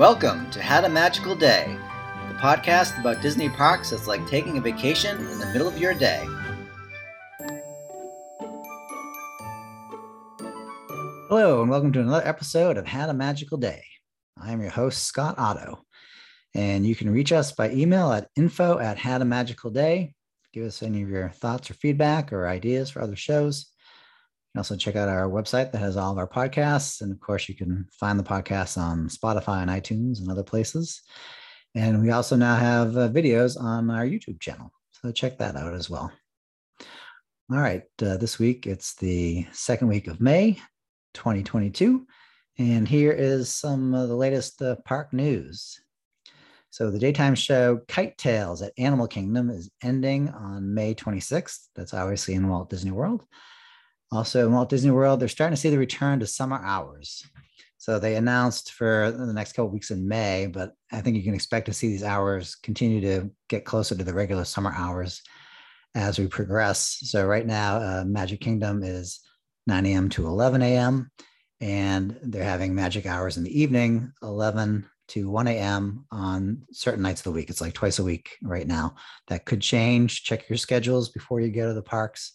Welcome 0.00 0.50
to 0.52 0.62
Had 0.62 0.84
a 0.84 0.88
Magical 0.88 1.34
Day, 1.34 1.76
the 2.28 2.34
podcast 2.36 2.98
about 2.98 3.20
Disney 3.20 3.50
parks 3.50 3.90
that's 3.90 4.06
like 4.06 4.26
taking 4.26 4.56
a 4.56 4.60
vacation 4.62 5.18
in 5.18 5.38
the 5.38 5.44
middle 5.52 5.68
of 5.68 5.76
your 5.76 5.92
day. 5.92 6.24
Hello, 11.28 11.60
and 11.60 11.68
welcome 11.68 11.92
to 11.92 12.00
another 12.00 12.26
episode 12.26 12.78
of 12.78 12.86
Had 12.86 13.10
a 13.10 13.12
Magical 13.12 13.58
Day. 13.58 13.84
I 14.40 14.52
am 14.52 14.62
your 14.62 14.70
host, 14.70 15.04
Scott 15.04 15.34
Otto, 15.36 15.84
and 16.54 16.86
you 16.86 16.94
can 16.96 17.10
reach 17.10 17.30
us 17.30 17.52
by 17.52 17.70
email 17.70 18.10
at 18.10 18.28
info 18.36 18.78
at 18.78 18.96
Had 18.96 19.20
a 19.20 19.26
Magical 19.26 19.70
Day. 19.70 20.14
Give 20.54 20.64
us 20.64 20.82
any 20.82 21.02
of 21.02 21.10
your 21.10 21.28
thoughts 21.28 21.70
or 21.70 21.74
feedback 21.74 22.32
or 22.32 22.48
ideas 22.48 22.88
for 22.88 23.02
other 23.02 23.16
shows. 23.16 23.66
You 24.50 24.58
can 24.58 24.60
also 24.60 24.74
check 24.76 24.96
out 24.96 25.08
our 25.08 25.28
website 25.28 25.70
that 25.70 25.78
has 25.78 25.96
all 25.96 26.10
of 26.10 26.18
our 26.18 26.26
podcasts. 26.26 27.02
And 27.02 27.12
of 27.12 27.20
course, 27.20 27.48
you 27.48 27.54
can 27.54 27.86
find 27.92 28.18
the 28.18 28.24
podcasts 28.24 28.76
on 28.76 29.08
Spotify 29.08 29.62
and 29.62 29.70
iTunes 29.70 30.18
and 30.18 30.28
other 30.28 30.42
places. 30.42 31.02
And 31.76 32.02
we 32.02 32.10
also 32.10 32.34
now 32.34 32.56
have 32.56 32.96
uh, 32.96 33.08
videos 33.10 33.56
on 33.56 33.90
our 33.90 34.04
YouTube 34.04 34.40
channel. 34.40 34.72
So 34.90 35.12
check 35.12 35.38
that 35.38 35.54
out 35.54 35.74
as 35.74 35.88
well. 35.88 36.10
All 37.52 37.60
right, 37.60 37.84
uh, 38.02 38.16
this 38.16 38.40
week 38.40 38.66
it's 38.66 38.96
the 38.96 39.46
second 39.52 39.86
week 39.86 40.08
of 40.08 40.20
May 40.20 40.54
2022. 41.14 42.04
And 42.58 42.88
here 42.88 43.12
is 43.12 43.54
some 43.54 43.94
of 43.94 44.08
the 44.08 44.16
latest 44.16 44.60
uh, 44.62 44.74
park 44.84 45.12
news. 45.12 45.80
So 46.70 46.90
the 46.90 46.98
daytime 46.98 47.36
show 47.36 47.82
Kite 47.86 48.18
Tales 48.18 48.62
at 48.62 48.72
Animal 48.78 49.06
Kingdom 49.06 49.48
is 49.48 49.70
ending 49.80 50.28
on 50.30 50.74
May 50.74 50.96
26th. 50.96 51.68
That's 51.76 51.94
obviously 51.94 52.34
in 52.34 52.48
Walt 52.48 52.68
Disney 52.68 52.90
World. 52.90 53.24
Also, 54.12 54.46
in 54.46 54.52
Walt 54.52 54.68
Disney 54.68 54.90
World, 54.90 55.20
they're 55.20 55.28
starting 55.28 55.54
to 55.54 55.60
see 55.60 55.70
the 55.70 55.78
return 55.78 56.20
to 56.20 56.26
summer 56.26 56.60
hours. 56.64 57.24
So 57.78 57.98
they 57.98 58.16
announced 58.16 58.72
for 58.72 59.10
the 59.10 59.32
next 59.32 59.52
couple 59.52 59.70
weeks 59.70 59.90
in 59.90 60.06
May, 60.06 60.46
but 60.46 60.74
I 60.92 61.00
think 61.00 61.16
you 61.16 61.22
can 61.22 61.34
expect 61.34 61.66
to 61.66 61.72
see 61.72 61.88
these 61.88 62.04
hours 62.04 62.54
continue 62.56 63.00
to 63.00 63.30
get 63.48 63.64
closer 63.64 63.94
to 63.94 64.04
the 64.04 64.12
regular 64.12 64.44
summer 64.44 64.74
hours 64.76 65.22
as 65.94 66.18
we 66.18 66.26
progress. 66.26 66.98
So 67.04 67.26
right 67.26 67.46
now, 67.46 67.76
uh, 67.76 68.04
Magic 68.04 68.40
Kingdom 68.40 68.82
is 68.82 69.20
9 69.66 69.86
a.m. 69.86 70.08
to 70.10 70.26
11 70.26 70.60
a.m. 70.62 71.10
And 71.60 72.18
they're 72.22 72.44
having 72.44 72.74
magic 72.74 73.06
hours 73.06 73.36
in 73.36 73.44
the 73.44 73.60
evening, 73.60 74.12
11 74.22 74.88
to 75.08 75.30
1 75.30 75.48
a.m. 75.48 76.04
on 76.10 76.62
certain 76.72 77.02
nights 77.02 77.20
of 77.20 77.24
the 77.24 77.32
week. 77.32 77.50
It's 77.50 77.60
like 77.60 77.74
twice 77.74 77.98
a 77.98 78.04
week 78.04 78.36
right 78.42 78.66
now. 78.66 78.94
That 79.28 79.44
could 79.44 79.60
change. 79.60 80.24
Check 80.24 80.48
your 80.48 80.56
schedules 80.56 81.08
before 81.10 81.40
you 81.40 81.50
go 81.50 81.68
to 81.68 81.74
the 81.74 81.82
parks. 81.82 82.32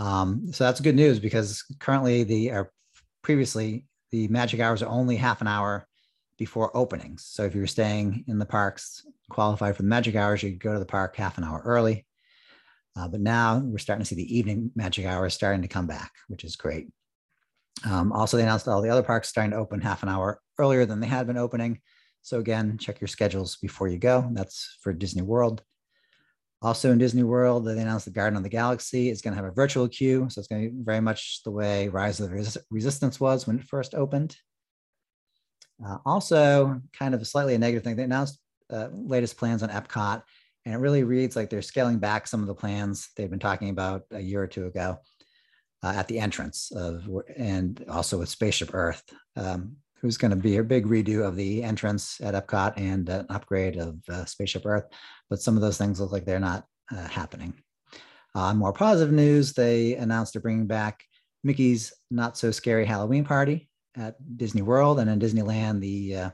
Um, 0.00 0.50
so 0.50 0.64
that's 0.64 0.80
good 0.80 0.96
news 0.96 1.20
because 1.20 1.62
currently 1.78 2.24
the 2.24 2.50
or 2.50 2.72
previously 3.22 3.84
the 4.10 4.28
magic 4.28 4.58
hours 4.58 4.82
are 4.82 4.88
only 4.88 5.14
half 5.14 5.42
an 5.42 5.46
hour 5.46 5.86
before 6.38 6.74
openings. 6.74 7.26
So 7.26 7.44
if 7.44 7.54
you're 7.54 7.66
staying 7.66 8.24
in 8.26 8.38
the 8.38 8.46
parks, 8.46 9.06
qualified 9.28 9.76
for 9.76 9.82
the 9.82 9.88
magic 9.88 10.16
hours, 10.16 10.42
you 10.42 10.52
go 10.52 10.72
to 10.72 10.78
the 10.78 10.86
park 10.86 11.16
half 11.16 11.36
an 11.36 11.44
hour 11.44 11.60
early. 11.64 12.06
Uh, 12.96 13.08
but 13.08 13.20
now 13.20 13.58
we're 13.58 13.76
starting 13.76 14.02
to 14.02 14.08
see 14.08 14.16
the 14.16 14.36
evening 14.36 14.72
magic 14.74 15.04
hours 15.04 15.34
starting 15.34 15.60
to 15.62 15.68
come 15.68 15.86
back, 15.86 16.12
which 16.28 16.44
is 16.44 16.56
great. 16.56 16.88
Um, 17.84 18.10
also, 18.10 18.36
they 18.38 18.42
announced 18.42 18.68
all 18.68 18.80
the 18.80 18.90
other 18.90 19.02
parks 19.02 19.28
starting 19.28 19.52
to 19.52 19.58
open 19.58 19.82
half 19.82 20.02
an 20.02 20.08
hour 20.08 20.40
earlier 20.58 20.86
than 20.86 21.00
they 21.00 21.06
had 21.06 21.26
been 21.26 21.36
opening. 21.36 21.80
So 22.22 22.38
again, 22.38 22.78
check 22.78 23.02
your 23.02 23.08
schedules 23.08 23.56
before 23.56 23.88
you 23.88 23.98
go. 23.98 24.28
That's 24.32 24.78
for 24.80 24.94
Disney 24.94 25.22
World. 25.22 25.62
Also 26.62 26.92
in 26.92 26.98
Disney 26.98 27.22
World, 27.22 27.64
they 27.64 27.80
announced 27.80 28.04
the 28.04 28.10
Guardians 28.10 28.40
of 28.40 28.42
the 28.42 28.50
Galaxy 28.50 29.08
is 29.08 29.22
going 29.22 29.32
to 29.32 29.42
have 29.42 29.50
a 29.50 29.54
virtual 29.54 29.88
queue. 29.88 30.26
So 30.28 30.40
it's 30.40 30.48
going 30.48 30.62
to 30.62 30.70
be 30.70 30.84
very 30.84 31.00
much 31.00 31.42
the 31.42 31.50
way 31.50 31.88
Rise 31.88 32.20
of 32.20 32.28
the 32.28 32.36
Res- 32.36 32.58
Resistance 32.70 33.18
was 33.18 33.46
when 33.46 33.58
it 33.58 33.64
first 33.64 33.94
opened. 33.94 34.36
Uh, 35.84 35.96
also, 36.04 36.80
kind 36.92 37.14
of 37.14 37.22
a 37.22 37.24
slightly 37.24 37.54
a 37.54 37.58
negative 37.58 37.82
thing, 37.82 37.96
they 37.96 38.02
announced 38.02 38.38
uh, 38.70 38.88
latest 38.92 39.38
plans 39.38 39.62
on 39.62 39.70
Epcot, 39.70 40.22
and 40.66 40.74
it 40.74 40.78
really 40.78 41.04
reads 41.04 41.36
like 41.36 41.48
they're 41.48 41.62
scaling 41.62 41.98
back 41.98 42.26
some 42.26 42.42
of 42.42 42.46
the 42.46 42.54
plans 42.54 43.08
they've 43.16 43.30
been 43.30 43.38
talking 43.38 43.70
about 43.70 44.02
a 44.10 44.20
year 44.20 44.42
or 44.42 44.46
two 44.46 44.66
ago 44.66 44.98
uh, 45.82 45.94
at 45.96 46.08
the 46.08 46.18
entrance 46.20 46.70
of, 46.72 47.08
and 47.36 47.82
also 47.88 48.18
with 48.18 48.28
Spaceship 48.28 48.74
Earth. 48.74 49.02
Um, 49.36 49.76
who's 50.00 50.16
going 50.16 50.30
to 50.30 50.36
be 50.36 50.56
a 50.56 50.64
big 50.64 50.86
redo 50.86 51.26
of 51.26 51.36
the 51.36 51.62
entrance 51.62 52.20
at 52.22 52.34
Epcot 52.34 52.74
and 52.76 53.08
an 53.08 53.26
upgrade 53.28 53.76
of 53.76 53.98
uh, 54.08 54.24
Spaceship 54.24 54.64
Earth. 54.64 54.84
But 55.28 55.42
some 55.42 55.56
of 55.56 55.62
those 55.62 55.78
things 55.78 56.00
look 56.00 56.12
like 56.12 56.24
they're 56.24 56.40
not 56.40 56.64
uh, 56.90 57.06
happening. 57.06 57.54
On 58.34 58.52
uh, 58.52 58.54
more 58.54 58.72
positive 58.72 59.12
news, 59.12 59.52
they 59.52 59.96
announced 59.96 60.32
they're 60.32 60.42
bringing 60.42 60.66
back 60.66 61.02
Mickey's 61.44 61.92
Not 62.10 62.38
So 62.38 62.50
Scary 62.50 62.86
Halloween 62.86 63.24
Party 63.24 63.68
at 63.96 64.14
Disney 64.36 64.62
World 64.62 65.00
and 65.00 65.10
in 65.10 65.18
Disneyland. 65.18 65.80
The 65.80 66.16
uh, 66.16 66.30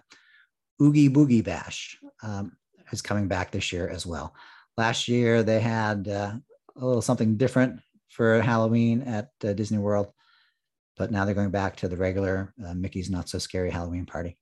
Oogie 0.82 1.08
Boogie 1.08 1.44
Bash 1.44 1.98
um, 2.22 2.52
is 2.92 3.02
coming 3.02 3.28
back 3.28 3.50
this 3.50 3.72
year 3.72 3.88
as 3.88 4.04
well. 4.04 4.34
Last 4.76 5.08
year, 5.08 5.42
they 5.42 5.60
had 5.60 6.06
uh, 6.06 6.34
a 6.76 6.84
little 6.84 7.02
something 7.02 7.36
different 7.36 7.80
for 8.10 8.40
Halloween 8.42 9.02
at 9.02 9.30
uh, 9.42 9.54
Disney 9.54 9.78
World 9.78 10.12
but 10.96 11.10
now 11.10 11.24
they're 11.24 11.34
going 11.34 11.50
back 11.50 11.76
to 11.76 11.88
the 11.88 11.96
regular 11.96 12.54
uh, 12.66 12.74
Mickey's 12.74 13.10
Not 13.10 13.28
So 13.28 13.38
Scary 13.38 13.70
Halloween 13.70 14.06
Party. 14.06 14.38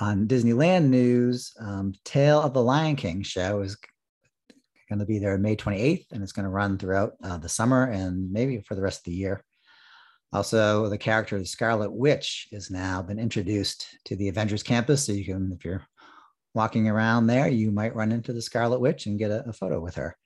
On 0.00 0.26
Disneyland 0.26 0.88
news, 0.88 1.52
um, 1.60 1.94
Tale 2.04 2.40
of 2.40 2.52
the 2.52 2.62
Lion 2.62 2.96
King 2.96 3.22
show 3.22 3.60
is 3.60 3.76
going 4.88 4.98
to 4.98 5.06
be 5.06 5.18
there 5.18 5.38
May 5.38 5.56
28th, 5.56 6.06
and 6.12 6.22
it's 6.22 6.32
going 6.32 6.44
to 6.44 6.50
run 6.50 6.78
throughout 6.78 7.12
uh, 7.22 7.38
the 7.38 7.48
summer 7.48 7.84
and 7.84 8.32
maybe 8.32 8.60
for 8.60 8.74
the 8.74 8.82
rest 8.82 9.00
of 9.00 9.04
the 9.04 9.12
year. 9.12 9.44
Also, 10.32 10.88
the 10.88 10.98
character 10.98 11.36
of 11.36 11.42
the 11.42 11.48
Scarlet 11.48 11.92
Witch 11.92 12.48
has 12.52 12.70
now 12.70 13.00
been 13.00 13.20
introduced 13.20 13.86
to 14.06 14.16
the 14.16 14.28
Avengers 14.28 14.64
campus. 14.64 15.06
So 15.06 15.12
you 15.12 15.24
can, 15.24 15.52
if 15.52 15.64
you're 15.64 15.86
walking 16.54 16.88
around 16.88 17.28
there, 17.28 17.46
you 17.46 17.70
might 17.70 17.94
run 17.94 18.10
into 18.10 18.32
the 18.32 18.42
Scarlet 18.42 18.80
Witch 18.80 19.06
and 19.06 19.18
get 19.18 19.30
a, 19.30 19.48
a 19.48 19.52
photo 19.52 19.80
with 19.80 19.94
her. 19.94 20.16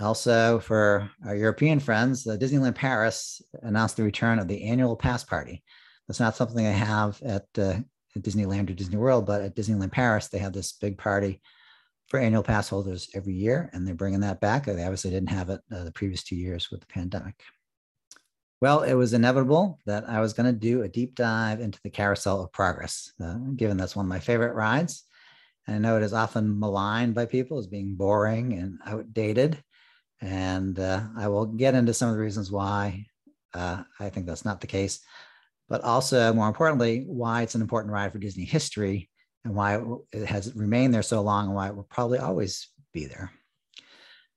Also, 0.00 0.58
for 0.58 1.08
our 1.24 1.36
European 1.36 1.78
friends, 1.78 2.24
the 2.24 2.36
Disneyland 2.36 2.74
Paris 2.74 3.40
announced 3.62 3.96
the 3.96 4.02
return 4.02 4.38
of 4.38 4.48
the 4.48 4.64
annual 4.64 4.96
pass 4.96 5.22
party. 5.24 5.62
That's 6.08 6.20
not 6.20 6.36
something 6.36 6.56
they 6.56 6.72
have 6.72 7.20
at, 7.22 7.46
uh, 7.56 7.78
at 8.16 8.22
Disneyland 8.22 8.68
or 8.70 8.74
Disney 8.74 8.96
World, 8.96 9.24
but 9.24 9.42
at 9.42 9.54
Disneyland 9.54 9.92
Paris, 9.92 10.28
they 10.28 10.38
have 10.38 10.52
this 10.52 10.72
big 10.72 10.98
party 10.98 11.40
for 12.08 12.18
annual 12.18 12.42
pass 12.42 12.68
holders 12.68 13.08
every 13.14 13.34
year, 13.34 13.70
and 13.72 13.86
they're 13.86 13.94
bringing 13.94 14.20
that 14.20 14.40
back. 14.40 14.66
They 14.66 14.82
obviously 14.82 15.10
didn't 15.10 15.30
have 15.30 15.48
it 15.50 15.60
uh, 15.72 15.84
the 15.84 15.92
previous 15.92 16.22
two 16.22 16.36
years 16.36 16.70
with 16.70 16.80
the 16.80 16.86
pandemic. 16.86 17.40
Well, 18.60 18.82
it 18.82 18.94
was 18.94 19.12
inevitable 19.12 19.78
that 19.86 20.08
I 20.08 20.20
was 20.20 20.32
going 20.32 20.46
to 20.46 20.58
do 20.58 20.82
a 20.82 20.88
deep 20.88 21.14
dive 21.14 21.60
into 21.60 21.78
the 21.82 21.90
Carousel 21.90 22.42
of 22.42 22.52
Progress, 22.52 23.12
uh, 23.22 23.36
given 23.56 23.76
that's 23.76 23.96
one 23.96 24.06
of 24.06 24.10
my 24.10 24.20
favorite 24.20 24.54
rides. 24.54 25.04
And 25.66 25.76
I 25.76 25.78
know 25.78 25.96
it 25.96 26.02
is 26.02 26.12
often 26.12 26.58
maligned 26.58 27.14
by 27.14 27.26
people 27.26 27.58
as 27.58 27.66
being 27.66 27.94
boring 27.94 28.52
and 28.54 28.78
outdated. 28.86 29.62
And 30.24 30.78
uh, 30.80 31.02
I 31.18 31.28
will 31.28 31.44
get 31.44 31.74
into 31.74 31.92
some 31.92 32.08
of 32.08 32.14
the 32.14 32.20
reasons 32.22 32.50
why 32.50 33.04
uh, 33.52 33.82
I 34.00 34.08
think 34.08 34.24
that's 34.24 34.44
not 34.44 34.62
the 34.62 34.66
case, 34.66 35.00
but 35.68 35.84
also 35.84 36.32
more 36.32 36.48
importantly, 36.48 37.04
why 37.06 37.42
it's 37.42 37.54
an 37.54 37.60
important 37.60 37.92
ride 37.92 38.10
for 38.10 38.18
Disney 38.18 38.46
history 38.46 39.10
and 39.44 39.54
why 39.54 39.82
it 40.12 40.24
has 40.24 40.56
remained 40.56 40.94
there 40.94 41.02
so 41.02 41.20
long 41.20 41.46
and 41.46 41.54
why 41.54 41.68
it 41.68 41.76
will 41.76 41.86
probably 41.90 42.18
always 42.18 42.70
be 42.94 43.04
there. 43.04 43.30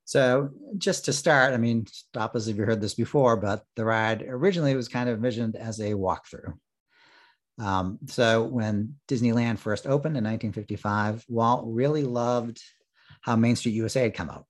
So 0.03 0.49
just 0.77 1.05
to 1.05 1.13
start, 1.13 1.53
I 1.53 1.57
mean, 1.57 1.85
stop 1.87 2.35
us 2.35 2.47
if 2.47 2.57
you 2.57 2.65
heard 2.65 2.81
this 2.81 2.93
before, 2.93 3.37
but 3.37 3.63
the 3.77 3.85
ride 3.85 4.23
originally 4.27 4.75
was 4.75 4.89
kind 4.89 5.07
of 5.07 5.15
envisioned 5.15 5.55
as 5.55 5.79
a 5.79 5.93
walkthrough. 5.93 6.53
Um, 7.59 7.99
so 8.07 8.43
when 8.43 8.95
Disneyland 9.07 9.57
first 9.57 9.85
opened 9.85 10.17
in 10.17 10.23
1955, 10.25 11.23
Walt 11.29 11.63
really 11.65 12.03
loved 12.03 12.61
how 13.21 13.37
Main 13.37 13.55
Street 13.55 13.71
USA 13.71 14.01
had 14.03 14.13
come 14.13 14.29
out 14.29 14.45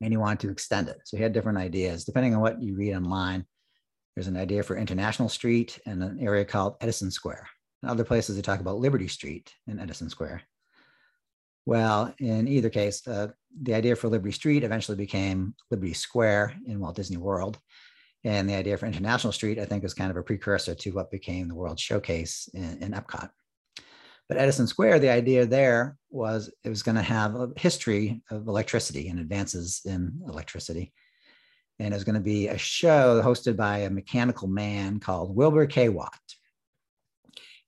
and 0.00 0.12
he 0.12 0.16
wanted 0.16 0.40
to 0.40 0.50
extend 0.50 0.88
it. 0.88 0.98
So 1.04 1.16
he 1.16 1.22
had 1.22 1.32
different 1.32 1.58
ideas. 1.58 2.04
Depending 2.04 2.34
on 2.34 2.40
what 2.40 2.62
you 2.62 2.76
read 2.76 2.94
online, 2.94 3.44
there's 4.14 4.28
an 4.28 4.36
idea 4.36 4.62
for 4.62 4.76
International 4.76 5.28
Street 5.28 5.78
and 5.86 6.02
an 6.02 6.18
area 6.20 6.44
called 6.44 6.76
Edison 6.80 7.10
Square. 7.10 7.48
In 7.82 7.88
other 7.88 8.04
places, 8.04 8.36
they 8.36 8.42
talk 8.42 8.60
about 8.60 8.78
Liberty 8.78 9.08
Street 9.08 9.54
and 9.66 9.80
Edison 9.80 10.10
Square. 10.10 10.42
Well, 11.66 12.14
in 12.18 12.48
either 12.48 12.70
case, 12.70 13.06
uh, 13.06 13.28
the 13.62 13.74
idea 13.74 13.94
for 13.94 14.08
Liberty 14.08 14.32
Street 14.32 14.64
eventually 14.64 14.96
became 14.96 15.54
Liberty 15.70 15.92
Square 15.92 16.54
in 16.66 16.80
Walt 16.80 16.96
Disney 16.96 17.18
World. 17.18 17.58
And 18.24 18.48
the 18.48 18.54
idea 18.54 18.76
for 18.76 18.86
International 18.86 19.32
Street, 19.32 19.58
I 19.58 19.64
think, 19.64 19.82
was 19.82 19.94
kind 19.94 20.10
of 20.10 20.16
a 20.16 20.22
precursor 20.22 20.74
to 20.74 20.90
what 20.90 21.10
became 21.10 21.46
the 21.46 21.54
World 21.54 21.78
Showcase 21.78 22.48
in, 22.52 22.82
in 22.82 22.92
Epcot. 22.92 23.30
But 24.28 24.38
Edison 24.38 24.66
Square, 24.66 24.98
the 24.98 25.08
idea 25.08 25.46
there 25.46 25.96
was 26.10 26.52
it 26.64 26.68
was 26.68 26.82
going 26.82 26.96
to 26.96 27.02
have 27.02 27.34
a 27.34 27.50
history 27.56 28.22
of 28.30 28.46
electricity 28.46 29.08
and 29.08 29.18
advances 29.18 29.80
in 29.84 30.20
electricity. 30.26 30.92
And 31.78 31.94
it 31.94 31.96
was 31.96 32.04
going 32.04 32.14
to 32.14 32.20
be 32.20 32.48
a 32.48 32.58
show 32.58 33.22
hosted 33.22 33.56
by 33.56 33.78
a 33.78 33.90
mechanical 33.90 34.48
man 34.48 35.00
called 35.00 35.34
Wilbur 35.34 35.66
K. 35.66 35.88
Watt. 35.88 36.18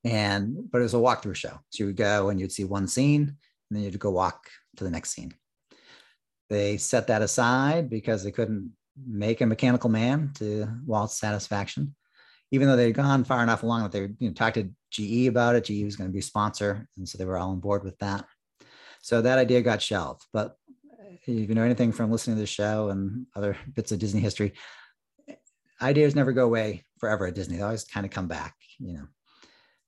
And 0.05 0.71
but 0.71 0.79
it 0.79 0.83
was 0.83 0.95
a 0.95 0.99
walkthrough 0.99 1.37
show. 1.37 1.59
So 1.71 1.85
you 1.85 1.87
would 1.87 1.97
go 1.97 2.29
and 2.29 2.41
you'd 2.41 2.53
see 2.53 2.65
one 2.65 2.89
scene, 2.89 3.23
and 3.23 3.71
then 3.71 3.83
you'd 3.83 3.99
go 3.99 4.11
walk 4.11 4.49
to 4.77 4.85
the 4.85 4.91
next 4.91 5.11
scene. 5.11 5.35
They 6.49 6.77
set 6.79 7.07
that 7.07 7.23
aside 7.23 7.89
because 7.89 8.25
they 8.25 8.33
couldn't 8.33 8.73
make 9.07 9.41
a 9.41 9.47
mechanical 9.47 9.89
man 9.89 10.33
to 10.37 10.67
Walt's 10.85 11.19
satisfaction. 11.19 11.95
even 12.51 12.67
though 12.67 12.77
they'd 12.77 12.93
gone 12.93 13.25
far 13.25 13.43
enough 13.43 13.63
along 13.63 13.83
that 13.83 13.93
they 13.93 14.01
you 14.19 14.29
know, 14.29 14.33
talked 14.33 14.57
to 14.57 14.71
GE 14.91 15.27
about 15.27 15.57
it. 15.57 15.65
GE 15.65 15.85
was 15.85 15.97
going 15.97 16.09
to 16.09 16.13
be 16.13 16.21
a 16.21 16.23
sponsor, 16.23 16.89
and 16.97 17.09
so 17.09 17.19
they 17.19 17.25
were 17.25 17.39
all 17.39 17.51
on 17.51 17.61
board 17.61 17.85
with 17.85 17.99
that. 17.99 18.27
So 19.03 19.23
that 19.23 19.39
idea 19.39 19.63
got 19.63 19.83
shelved. 19.83 20.25
But 20.33 20.57
if 21.27 21.29
you 21.29 21.55
know 21.55 21.63
anything 21.63 21.93
from 21.93 22.11
listening 22.11 22.37
to 22.37 22.41
the 22.41 22.47
show 22.47 22.91
and 22.91 23.27
other 23.35 23.57
bits 23.75 23.93
of 23.93 23.99
Disney 23.99 24.21
history, 24.21 24.55
ideas 25.81 26.15
never 26.15 26.33
go 26.33 26.45
away 26.45 26.85
forever 26.99 27.27
at 27.27 27.35
Disney. 27.35 27.57
They 27.57 27.63
always 27.63 27.85
kind 27.85 28.05
of 28.05 28.13
come 28.13 28.29
back, 28.29 28.55
you 28.79 28.95
know. 28.95 29.07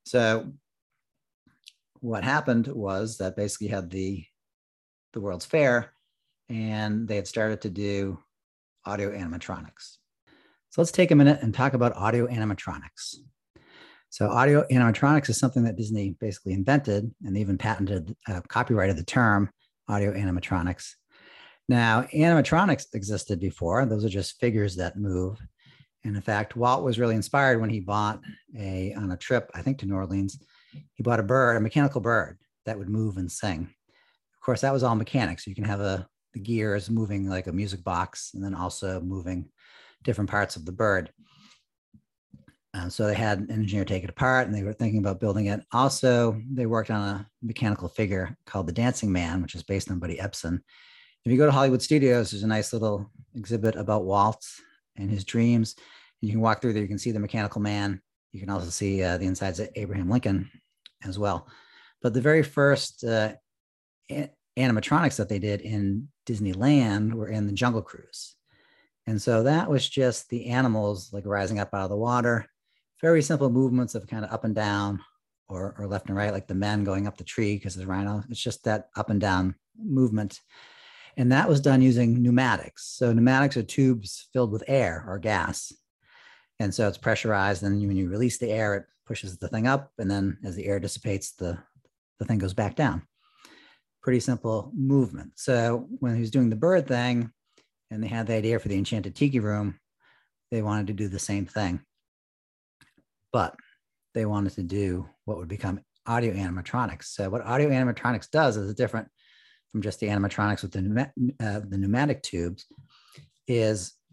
So 0.05 0.53
what 2.01 2.25
happened 2.25 2.67
was 2.67 3.19
that 3.19 3.37
basically 3.37 3.69
had 3.69 3.91
the 3.91 4.25
the 5.13 5.21
World's 5.21 5.45
Fair, 5.45 5.93
and 6.49 7.07
they 7.07 7.17
had 7.17 7.27
started 7.27 7.61
to 7.63 7.71
do 7.71 8.19
audio 8.85 9.11
animatronics. 9.11 9.99
So 10.71 10.81
let's 10.81 10.91
take 10.91 11.11
a 11.11 11.15
minute 11.15 11.41
and 11.43 11.53
talk 11.53 11.75
about 11.75 11.97
audio 11.97 12.27
animatronics. 12.27 13.17
So 14.13 14.29
audio 14.29 14.63
animatronics 14.71 15.31
is 15.31 15.39
something 15.39 15.65
that 15.65 15.77
Disney 15.77 16.11
basically 16.21 16.53
invented 16.53 17.11
and 17.25 17.35
even 17.39 17.57
patented, 17.57 18.15
uh, 18.29 18.43
copyrighted 18.47 18.99
the 18.99 19.05
term 19.05 19.49
audio 19.89 20.13
animatronics. 20.13 20.91
Now, 21.67 22.03
animatronics 22.15 22.95
existed 22.95 23.41
before. 23.41 23.87
Those 23.87 24.05
are 24.05 24.11
just 24.11 24.39
figures 24.39 24.77
that 24.77 24.99
move. 24.99 25.39
And 26.05 26.15
in 26.15 26.21
fact, 26.21 26.57
Walt 26.57 26.85
was 26.85 26.99
really 26.99 27.15
inspired 27.15 27.59
when 27.59 27.71
he 27.71 27.81
bought 27.81 28.21
a 28.55 28.93
on 28.93 29.13
a 29.13 29.17
trip, 29.17 29.51
I 29.55 29.63
think 29.63 29.79
to 29.79 29.87
New 29.87 29.95
Orleans, 29.95 30.39
he 30.93 31.03
bought 31.03 31.21
a 31.21 31.23
bird, 31.23 31.57
a 31.57 31.61
mechanical 31.61 32.03
bird 32.03 32.37
that 32.67 32.77
would 32.77 32.91
move 32.91 33.17
and 33.17 33.33
sing. 33.33 33.63
Of 33.63 34.45
course, 34.45 34.61
that 34.61 34.75
was 34.75 34.83
all 34.83 34.95
mechanics. 34.95 35.47
You 35.47 35.55
can 35.55 35.65
have 35.65 35.81
a 35.81 36.07
the 36.35 36.41
gears 36.41 36.91
moving 36.91 37.31
like 37.31 37.47
a 37.47 37.53
music 37.53 37.83
box, 37.83 38.33
and 38.35 38.45
then 38.45 38.55
also 38.55 39.01
moving 39.01 39.49
different 40.03 40.29
parts 40.29 40.57
of 40.57 40.67
the 40.67 40.73
bird. 40.73 41.11
Uh, 42.75 42.89
so 42.89 43.07
they 43.07 43.15
had 43.15 43.39
an 43.39 43.51
engineer 43.51 43.85
take 43.85 44.03
it 44.03 44.11
apart, 44.11 44.47
and 44.47 44.57
they 44.57 44.63
were 44.63 44.73
thinking 44.73 44.99
about 44.99 45.21
building 45.21 45.47
it. 45.47 45.61
Also, 45.73 46.41
they 46.51 46.65
worked 46.65 46.91
on 46.91 47.03
a 47.03 47.27
mechanical 47.43 47.89
figure 47.89 48.37
called 48.47 48.67
the 48.67 48.73
Dancing 48.73 49.13
Man, 49.13 49.43
which 49.43 49.55
is 49.55 49.63
based 49.63 49.91
on 49.91 49.99
Buddy 49.99 50.17
Ebsen. 50.17 50.61
If 51.25 51.31
you 51.31 51.39
go 51.39 51.47
to 51.47 51.53
Hollywood 51.53 51.83
Studios, 51.83 52.31
there's 52.31 52.43
a 52.43 52.49
nice 52.49 52.73
little 52.73 53.11
exhibit 53.35 53.77
about 53.77 54.05
Walt 54.05 54.45
and 54.97 55.11
his 55.11 55.25
dreams. 55.25 55.75
And 56.21 56.29
you 56.29 56.33
can 56.33 56.41
walk 56.41 56.61
through 56.61 56.73
there. 56.73 56.83
You 56.83 56.89
can 56.89 56.99
see 56.99 57.13
the 57.13 57.21
mechanical 57.21 57.61
man. 57.61 58.01
You 58.33 58.41
can 58.41 58.51
also 58.51 58.71
see 58.71 59.03
uh, 59.03 59.19
the 59.19 59.27
insides 59.27 59.61
of 59.61 59.69
Abraham 59.77 60.09
Lincoln 60.09 60.51
as 61.05 61.19
well. 61.19 61.47
But 62.01 62.15
the 62.15 62.21
very 62.21 62.43
first 62.43 63.05
uh, 63.05 63.35
animatronics 64.59 65.17
that 65.17 65.29
they 65.29 65.39
did 65.39 65.61
in 65.61 66.09
Disneyland 66.27 67.13
were 67.13 67.29
in 67.29 67.47
the 67.47 67.53
Jungle 67.53 67.83
Cruise. 67.83 68.35
And 69.07 69.21
so 69.21 69.43
that 69.43 69.69
was 69.69 69.89
just 69.89 70.29
the 70.29 70.47
animals 70.47 71.13
like 71.13 71.27
rising 71.27 71.59
up 71.59 71.71
out 71.75 71.85
of 71.85 71.91
the 71.91 71.97
water, 71.97 72.47
very 73.03 73.21
simple 73.21 73.51
movements 73.51 73.95
of 73.95 74.07
kind 74.07 74.25
of 74.25 74.33
up 74.33 74.45
and 74.45 74.55
down 74.55 75.01
or, 75.49 75.75
or 75.77 75.87
left 75.87 76.07
and 76.09 76.17
right, 76.17 76.33
like 76.33 76.47
the 76.47 76.55
men 76.55 76.85
going 76.85 77.07
up 77.07 77.19
the 77.19 77.25
tree 77.25 77.57
because 77.57 77.75
the 77.75 77.87
rhino. 77.87 78.23
It's 78.31 78.41
just 78.41 78.65
that 78.65 78.89
up 78.97 79.11
and 79.11 79.21
down 79.21 79.57
movement. 79.77 80.41
And 81.17 81.33
that 81.33 81.49
was 81.49 81.61
done 81.61 81.83
using 81.83 82.23
pneumatics. 82.23 82.87
So 82.97 83.13
pneumatics 83.13 83.57
are 83.57 83.63
tubes 83.63 84.29
filled 84.33 84.53
with 84.53 84.65
air 84.67 85.05
or 85.07 85.19
gas. 85.19 85.73
And 86.59 86.73
so 86.73 86.89
it's 86.89 86.97
pressurized. 86.97 87.63
And 87.63 87.87
when 87.87 87.97
you 87.97 88.09
release 88.09 88.39
the 88.39 88.51
air, 88.51 88.75
it 88.77 88.85
pushes 89.05 89.37
the 89.37 89.49
thing 89.49 89.67
up. 89.67 89.93
And 89.99 90.11
then 90.11 90.39
as 90.45 90.55
the 90.55 90.65
air 90.65 90.79
dissipates, 90.79 91.33
the, 91.33 91.59
the 92.19 92.25
thing 92.25 92.39
goes 92.39 92.55
back 92.55 92.77
down. 92.77 93.03
Pretty 94.01 94.21
simple 94.21 94.73
movement. 94.75 95.33
So 95.35 95.87
when 95.99 96.15
he 96.15 96.21
was 96.21 96.31
doing 96.31 96.51
the 96.51 96.57
bird 96.57 96.87
thing 96.87 97.31
and 97.91 98.03
they 98.03 98.09
had 98.09 98.27
the 98.27 98.35
idea 98.35 98.59
for 98.59 98.69
the 98.69 98.79
Enchanted 98.79 99.15
Tiki 99.15 99.41
Room, 99.41 99.79
they 100.51 100.63
wanted 100.63 100.87
to 100.87 100.93
do 100.93 101.09
the 101.09 101.19
same 101.19 101.47
thing. 101.47 101.81
But 103.33 103.57
they 104.15 104.27
wanted 104.27 104.55
to 104.55 104.63
do 104.63 105.09
what 105.25 105.39
would 105.39 105.49
become 105.49 105.81
audio 106.07 106.35
animatronics. 106.35 107.05
So 107.05 107.31
what 107.31 107.47
audio 107.47 107.71
animatronics 107.71 108.31
does 108.31 108.57
is 108.57 108.75
different 108.75 109.09
from 109.71 109.83
just 109.83 110.01
the 110.01 110.09
animatronics 110.09 110.63
with 110.63 110.73
the, 110.73 111.11
uh, 111.41 111.61
the 111.67 111.79
pneumatic 111.79 112.23
tubes 112.23 112.67
is 113.49 113.95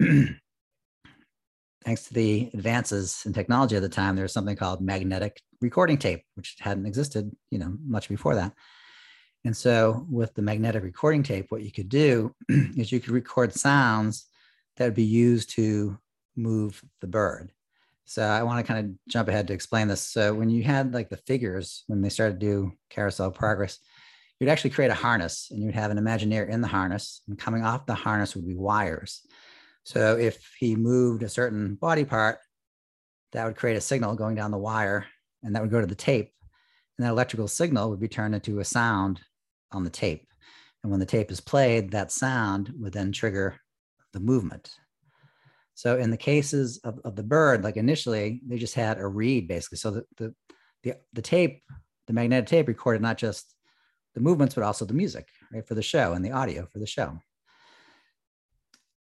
thanks 1.84 2.08
to 2.08 2.14
the 2.14 2.50
advances 2.54 3.24
in 3.26 3.34
technology 3.34 3.76
at 3.76 3.82
the 3.82 3.90
time, 3.90 4.16
there 4.16 4.24
was 4.24 4.34
something 4.34 4.56
called 4.56 4.82
magnetic 4.82 5.42
recording 5.62 5.98
tape, 5.98 6.24
which 6.36 6.56
hadn't 6.60 6.86
existed, 6.86 7.30
you 7.52 7.60
know, 7.60 7.76
much 7.86 8.08
before 8.08 8.36
that. 8.36 8.54
And 9.46 9.56
so 9.56 10.06
with 10.10 10.34
the 10.34 10.42
magnetic 10.42 10.84
recording 10.84 11.24
tape, 11.24 11.46
what 11.50 11.64
you 11.64 11.72
could 11.72 11.90
do 11.90 12.36
is 12.50 12.92
you 12.92 13.00
could 13.00 13.12
record 13.12 13.54
sounds 13.54 14.28
that 14.78 14.86
would 14.86 14.94
be 14.94 15.04
used 15.04 15.52
to 15.52 15.98
move 16.36 16.82
the 17.02 17.08
bird. 17.08 17.52
So 18.10 18.24
I 18.24 18.42
want 18.42 18.58
to 18.58 18.74
kind 18.74 18.84
of 18.84 18.92
jump 19.08 19.28
ahead 19.30 19.46
to 19.48 19.54
explain 19.54 19.88
this. 19.88 20.02
So 20.02 20.34
when 20.34 20.50
you 20.50 20.64
had 20.64 20.96
like 20.96 21.12
the 21.12 21.18
figures, 21.28 21.84
when 21.86 22.02
they 22.02 22.10
started 22.10 22.40
to 22.40 22.46
do 22.46 22.72
carousel 22.90 23.30
progress, 23.30 23.78
you'd 24.40 24.50
actually 24.50 24.72
create 24.72 24.90
a 24.90 24.96
harness 24.96 25.50
and 25.52 25.62
you'd 25.62 25.76
have 25.76 25.92
an 25.92 26.00
Imagineer 26.00 26.50
in 26.50 26.62
the 26.62 26.68
harness 26.68 27.22
and 27.28 27.38
coming 27.38 27.64
off 27.64 27.86
the 27.86 27.94
harness 27.94 28.36
would 28.36 28.48
be 28.48 28.56
wires. 28.56 29.22
So 29.84 30.18
if 30.18 30.44
he 30.58 30.76
moved 30.76 31.22
a 31.22 31.30
certain 31.30 31.76
body 31.76 32.04
part, 32.04 32.40
that 33.34 33.46
would 33.46 33.56
create 33.56 33.78
a 33.78 33.82
signal 33.82 34.16
going 34.16 34.34
down 34.34 34.50
the 34.50 34.58
wire 34.58 35.06
and 35.44 35.56
that 35.56 35.62
would 35.62 35.70
go 35.70 35.80
to 35.80 35.86
the 35.86 35.94
tape. 35.94 36.34
And 36.98 37.06
that 37.06 37.12
electrical 37.12 37.48
signal 37.48 37.92
would 37.92 38.00
be 38.00 38.08
turned 38.08 38.34
into 38.34 38.58
a 38.58 38.66
sound 38.66 39.22
on 39.72 39.84
the 39.84 39.92
tape. 39.92 40.28
And 40.82 40.90
when 40.90 41.00
the 41.00 41.06
tape 41.06 41.30
is 41.30 41.42
played, 41.42 41.92
that 41.92 42.12
sound 42.12 42.74
would 42.80 42.94
then 42.94 43.12
trigger 43.12 43.60
the 44.14 44.20
movement. 44.20 44.72
So 45.80 45.98
in 45.98 46.12
the 46.12 46.18
cases 46.18 46.78
of, 46.84 47.00
of 47.06 47.16
the 47.16 47.24
bird, 47.24 47.64
like 47.64 47.78
initially, 47.78 48.42
they 48.46 48.58
just 48.58 48.76
had 48.76 49.00
a 49.00 49.08
reed 49.08 49.48
basically. 49.48 49.78
So 49.78 49.92
the, 49.92 50.04
the, 50.18 50.36
the, 50.84 50.94
the 51.14 51.22
tape, 51.22 51.62
the 52.06 52.12
magnetic 52.12 52.48
tape 52.48 52.68
recorded 52.68 53.02
not 53.02 53.18
just 53.18 53.56
the 54.14 54.20
movements, 54.20 54.56
but 54.56 54.66
also 54.66 54.84
the 54.84 54.94
music, 54.94 55.30
right, 55.54 55.66
for 55.66 55.76
the 55.76 55.82
show 55.82 56.12
and 56.12 56.26
the 56.26 56.34
audio 56.34 56.68
for 56.70 56.80
the 56.80 56.86
show. 56.86 57.18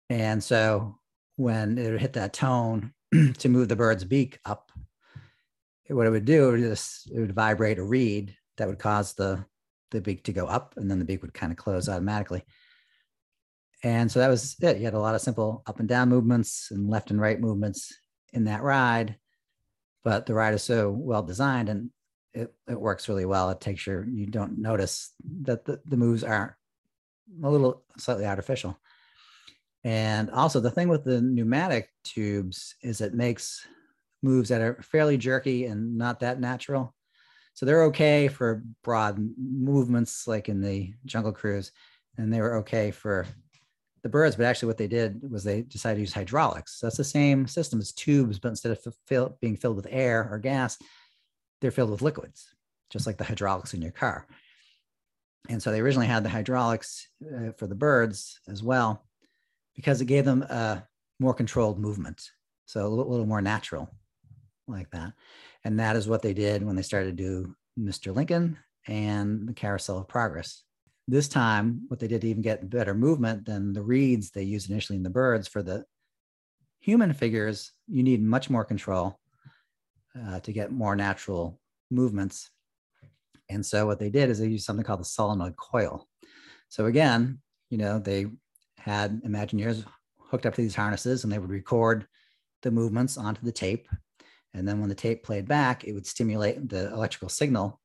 And 0.09 0.43
so 0.43 0.97
when 1.37 1.77
it 1.77 2.01
hit 2.01 2.15
that 2.15 2.33
tone 2.33 2.95
to 3.37 3.49
move 3.51 3.69
the 3.69 3.77
bird's 3.77 4.05
beak 4.05 4.39
up, 4.47 4.73
what 5.89 6.07
it 6.07 6.11
would 6.11 6.25
do, 6.25 6.49
it 6.49 6.53
would 6.53 6.61
just 6.61 7.11
it 7.11 7.21
would 7.21 7.35
vibrate 7.35 7.81
a 7.81 7.85
reed 7.85 8.35
that 8.57 8.67
would 8.67 8.79
cause 8.79 9.13
the 9.13 9.45
the 9.91 10.01
beak 10.01 10.25
to 10.25 10.33
go 10.33 10.47
up, 10.47 10.73
and 10.79 10.91
then 10.91 10.99
the 10.99 11.05
beak 11.05 11.21
would 11.21 11.35
kind 11.35 11.53
of 11.53 11.59
close 11.59 11.87
automatically. 11.87 12.43
And 13.83 14.11
so 14.11 14.21
that 14.21 14.29
was 14.29 14.57
it. 14.61 14.79
You 14.79 14.85
had 14.85 14.95
a 14.95 15.01
lot 15.01 15.15
of 15.15 15.21
simple 15.21 15.63
up 15.67 15.81
and 15.81 15.89
down 15.89 16.09
movements 16.09 16.69
and 16.71 16.89
left 16.89 17.11
and 17.11 17.21
right 17.21 17.41
movements 17.41 17.93
in 18.33 18.45
that 18.45 18.63
ride, 18.63 19.17
but 20.05 20.27
the 20.27 20.35
ride 20.35 20.55
is 20.55 20.63
so 20.63 20.91
well 20.91 21.23
designed 21.23 21.69
and 21.69 21.91
it, 22.33 22.55
it 22.69 22.81
works 22.81 23.09
really 23.09 23.27
well. 23.27 23.51
It 23.51 23.61
takes 23.61 23.87
your 23.87 24.07
you 24.07 24.27
don't 24.27 24.59
notice 24.59 25.13
that 25.43 25.65
the, 25.65 25.81
the 25.85 25.97
moves 25.97 26.25
are 26.25 26.57
a 27.43 27.51
little 27.51 27.85
slightly 27.99 28.25
artificial. 28.25 28.79
And 29.85 30.31
also 30.31 30.61
the 30.61 30.71
thing 30.71 30.89
with 30.89 31.05
the 31.05 31.21
pneumatic 31.21 31.91
tubes 32.05 32.77
is 32.83 33.01
it 33.01 33.15
makes 33.15 33.67
moves 34.23 34.49
that 34.49 34.61
are 34.61 34.81
fairly 34.83 35.17
jerky 35.17 35.67
and 35.67 35.99
not 35.99 36.21
that 36.21 36.41
natural. 36.41 36.95
So 37.55 37.67
they're 37.67 37.85
okay 37.85 38.29
for 38.29 38.63
broad 38.83 39.19
movements 39.37 40.27
like 40.27 40.49
in 40.49 40.61
the 40.61 40.95
Jungle 41.05 41.33
Cruise, 41.33 41.73
and 42.17 42.33
they 42.33 42.41
were 42.41 42.57
okay 42.59 42.91
for 42.91 43.27
the 44.03 44.09
birds. 44.09 44.37
But 44.37 44.47
actually, 44.47 44.69
what 44.69 44.79
they 44.79 44.89
did 44.89 45.21
was 45.31 45.45
they 45.45 45.63
decided 45.63 45.97
to 45.97 46.01
use 46.01 46.13
hydraulics. 46.13 46.79
So 46.79 46.87
that's 46.87 46.97
the 46.97 47.05
same 47.05 47.47
system 47.47 47.81
as 47.81 47.93
tubes, 47.93 48.39
but 48.39 48.49
instead 48.49 48.73
of 48.73 48.95
fill, 49.07 49.37
being 49.41 49.57
filled 49.57 49.77
with 49.77 49.87
air 49.91 50.29
or 50.31 50.39
gas, 50.39 50.79
they're 51.61 51.71
filled 51.71 51.91
with 51.91 52.03
liquids, 52.03 52.55
just 52.91 53.07
like 53.07 53.19
the 53.19 53.25
hydraulics 53.25 53.75
in 53.75 53.83
your 53.83 53.93
car. 53.93 54.27
And 55.49 55.63
so 55.63 55.71
they 55.73 55.81
originally 55.81 56.07
had 56.07 56.25
the 56.25 56.29
hydraulics 56.29 57.09
uh, 57.25 57.53
for 57.57 57.67
the 57.67 57.75
birds 57.75 58.41
as 58.49 58.63
well 58.63 59.05
because 59.75 60.01
it 60.01 60.07
gave 60.07 60.25
them 60.25 60.43
a 60.43 60.87
more 61.19 61.35
controlled 61.35 61.79
movement. 61.79 62.31
So 62.67 62.87
a 62.87 62.89
little, 62.89 63.11
little 63.11 63.27
more 63.27 63.43
natural 63.43 63.89
like 64.69 64.91
that. 64.91 65.13
And 65.65 65.81
that 65.81 65.97
is 65.97 66.09
what 66.09 66.23
they 66.23 66.33
did 66.33 66.65
when 66.65 66.77
they 66.77 66.83
started 66.83 67.17
to 67.17 67.23
do 67.23 67.57
Mr. 67.79 68.15
Lincoln 68.15 68.59
and 68.87 69.49
the 69.49 69.53
Carousel 69.53 69.99
of 69.99 70.09
Progress. 70.09 70.63
This 71.09 71.29
time, 71.29 71.83
what 71.89 71.99
they 71.99 72.09
did 72.09 72.21
to 72.21 72.29
even 72.29 72.43
get 72.43 72.71
better 72.71 72.95
movement 72.95 73.45
than 73.45 73.73
the 73.73 73.83
reeds 73.83 74.31
they 74.31 74.45
used 74.45 74.71
initially 74.71 74.97
in 74.97 75.03
the 75.03 75.11
birds 75.11 75.49
for 75.49 75.63
the 75.63 75.85
human 76.81 77.13
figures, 77.13 77.73
you 77.89 78.03
need 78.03 78.23
much 78.23 78.51
more 78.51 78.65
control 78.65 79.19
uh, 80.21 80.41
to 80.41 80.53
get 80.53 80.73
more 80.73 80.95
natural 80.95 81.59
movements. 81.91 82.51
And 83.49 83.65
so 83.65 83.87
what 83.87 83.99
they 83.99 84.11
did 84.11 84.31
is 84.31 84.39
they 84.39 84.47
used 84.47 84.65
something 84.65 84.85
called 84.85 85.01
the 85.01 85.05
solenoid 85.05 85.57
coil. 85.57 86.09
So 86.69 86.87
again, 86.87 87.41
you 87.71 87.79
know, 87.79 87.99
they 87.99 88.27
had 88.79 89.23
Imagineers 89.23 89.85
hooked 90.19 90.47
up 90.47 90.55
to 90.55 90.63
these 90.63 90.75
harnesses 90.75 91.25
and 91.25 91.33
they 91.33 91.39
would 91.39 91.51
record 91.51 92.07
the 92.63 92.71
movements 92.71 93.17
onto 93.19 93.45
the 93.45 93.53
tape. 93.53 93.89
And 94.55 94.67
then 94.67 94.81
when 94.81 94.89
the 94.89 94.95
tape 94.95 95.23
played 95.23 95.47
back, 95.49 95.85
it 95.85 95.93
would 95.93 96.07
stimulate 96.07 96.69
the 96.69 96.93
electrical 96.93 97.29
signal, 97.29 97.81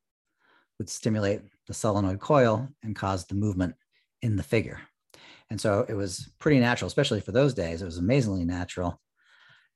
would 0.80 0.90
stimulate 0.90 1.42
the 1.68 1.74
solenoid 1.74 2.20
coil 2.20 2.68
and 2.84 2.96
cause 2.96 3.26
the 3.26 3.36
movement 3.36 3.76
in 4.22 4.36
the 4.36 4.44
figure. 4.44 4.80
And 5.50 5.60
so 5.60 5.86
it 5.88 5.94
was 5.94 6.30
pretty 6.40 6.60
natural, 6.60 6.88
especially 6.88 7.22
for 7.22 7.32
those 7.32 7.54
days. 7.54 7.82
It 7.82 7.86
was 7.86 7.98
amazingly 7.98 8.46
natural. 8.46 9.00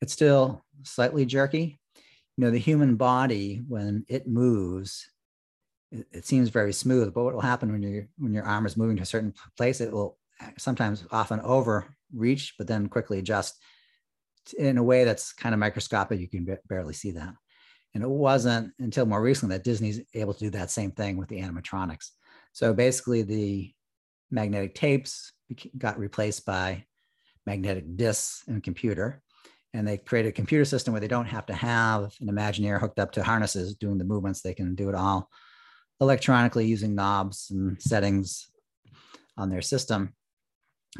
It's 0.02 0.14
still 0.14 0.64
slightly 0.84 1.26
jerky. 1.26 1.80
You 2.38 2.46
know, 2.46 2.52
the 2.52 2.58
human 2.58 2.96
body, 2.96 3.62
when 3.68 4.06
it 4.08 4.28
moves, 4.28 5.10
it, 5.92 6.08
it 6.12 6.26
seems 6.26 6.50
very 6.50 6.74
smooth, 6.74 7.14
but 7.14 7.24
what 7.24 7.34
will 7.34 7.42
happen 7.42 7.72
when, 7.72 7.84
you 7.84 8.08
when 8.18 8.34
your 8.34 8.46
arm 8.46 8.66
is 8.66 8.78
moving 8.78 8.98
to 8.98 9.04
a 9.04 9.06
certain 9.06 9.34
place, 9.58 9.80
it 9.80 9.92
will 9.92 10.18
sometimes 10.58 11.06
often 11.12 11.40
overreach, 11.42 12.56
but 12.58 12.68
then 12.68 12.90
quickly 12.90 13.20
adjust 13.20 13.62
in 14.58 14.78
a 14.78 14.84
way 14.84 15.04
that's 15.04 15.34
kind 15.34 15.54
of 15.54 15.60
microscopic. 15.60 16.20
You 16.20 16.28
can 16.28 16.58
barely 16.68 16.94
see 16.94 17.12
that. 17.12 17.34
And 17.94 18.04
it 18.04 18.10
wasn't 18.10 18.74
until 18.80 19.06
more 19.06 19.22
recently 19.22 19.56
that 19.56 19.64
Disney's 19.64 20.02
able 20.14 20.34
to 20.34 20.40
do 20.40 20.50
that 20.52 20.72
same 20.72 20.92
thing 20.92 21.18
with 21.18 21.28
the 21.30 21.42
animatronics. 21.42 22.12
So 22.54 22.74
basically, 22.74 23.22
the 23.24 23.74
magnetic 24.30 24.76
tapes 24.76 25.34
got 25.78 26.00
replaced 26.00 26.46
by 26.46 26.86
magnetic 27.46 27.98
discs 27.98 28.44
in 28.48 28.58
a 28.58 28.62
computer. 28.62 29.22
And 29.74 29.88
they 29.88 29.98
created 29.98 30.30
a 30.30 30.34
computer 30.34 30.66
system 30.66 30.94
where 30.94 31.02
they 31.02 31.08
don't 31.08 31.28
have 31.28 31.46
to 31.48 31.54
have 31.54 32.14
an 32.20 32.28
Imagineer 32.28 32.80
hooked 32.80 33.00
up 33.00 33.12
to 33.14 33.24
harnesses 33.24 33.76
doing 33.76 33.98
the 33.98 34.04
movements. 34.04 34.42
They 34.42 34.54
can 34.54 34.76
do 34.76 34.90
it 34.90 34.96
all 34.96 35.30
electronically 36.02 36.66
using 36.66 36.96
knobs 36.96 37.52
and 37.52 37.82
settings 37.82 38.50
on 39.38 39.50
their 39.50 39.62
system, 39.62 40.14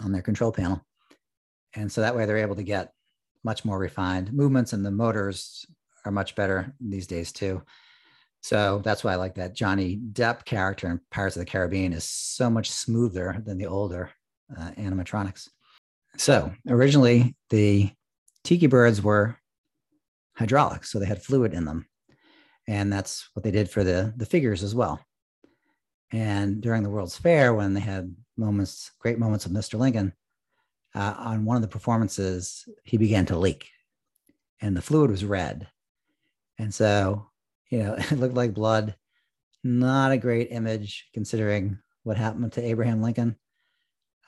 on 0.02 0.12
their 0.12 0.22
control 0.22 0.52
panel. 0.52 0.86
And 1.74 1.92
so 1.92 2.02
that 2.02 2.16
way 2.16 2.26
they're 2.26 2.38
able 2.38 2.56
to 2.56 2.64
get 2.64 2.94
much 3.44 3.66
more 3.66 3.80
refined 3.80 4.32
movements, 4.32 4.72
and 4.74 4.86
the 4.86 4.92
motors 4.92 5.66
are 6.06 6.12
much 6.12 6.36
better 6.36 6.74
these 6.80 7.08
days 7.08 7.32
too. 7.32 7.62
So 8.42 8.82
that's 8.84 9.04
why 9.04 9.14
I 9.14 9.18
like 9.18 9.36
that 9.36 9.54
Johnny 9.54 10.00
Depp 10.14 10.46
character 10.46 10.88
in 10.88 11.00
Pirates 11.12 11.36
of 11.36 11.42
the 11.42 11.46
Caribbean 11.46 11.94
is 11.94 12.04
so 12.04 12.50
much 12.50 12.72
smoother 12.72 13.42
than 13.46 13.58
the 13.58 13.68
older 13.68 14.12
uh, 14.58 14.72
animatronics. 14.72 15.48
So 16.18 16.52
originally, 16.68 17.36
the 17.50 17.92
tiki 18.44 18.68
birds 18.68 19.02
were 19.02 19.38
hydraulic, 20.36 20.86
so 20.86 20.98
they 20.98 21.06
had 21.06 21.22
fluid 21.22 21.54
in 21.54 21.66
them. 21.66 21.88
And 22.68 22.92
that's 22.92 23.30
what 23.34 23.44
they 23.44 23.52
did 23.52 23.70
for 23.70 23.84
the, 23.84 24.14
the 24.18 24.26
figures 24.26 24.64
as 24.64 24.74
well. 24.74 25.00
And 26.12 26.62
during 26.62 26.84
the 26.84 26.90
World's 26.90 27.18
Fair, 27.18 27.54
when 27.54 27.74
they 27.74 27.80
had 27.80 28.16
moments, 28.38 28.92
great 29.00 29.20
moments 29.20 29.46
of 29.46 29.52
Mr. 29.52 29.80
Lincoln, 29.80 30.14
uh, 30.96 31.14
on 31.18 31.46
one 31.46 31.56
of 31.56 31.62
the 31.62 31.68
performances, 31.68 32.68
he 32.84 32.98
began 32.98 33.26
to 33.28 33.38
leak 33.38 33.70
and 34.62 34.78
the 34.78 34.82
fluid 34.82 35.12
was 35.12 35.26
red. 35.26 35.68
And 36.62 36.72
so, 36.72 37.28
you 37.72 37.80
know, 37.80 37.96
it 37.98 38.12
looked 38.12 38.36
like 38.36 38.54
blood. 38.54 38.96
Not 39.64 40.12
a 40.12 40.18
great 40.18 40.50
image 40.52 41.08
considering 41.14 41.80
what 42.04 42.18
happened 42.18 42.54
to 42.54 42.64
Abraham 42.64 43.02
Lincoln. 43.02 43.36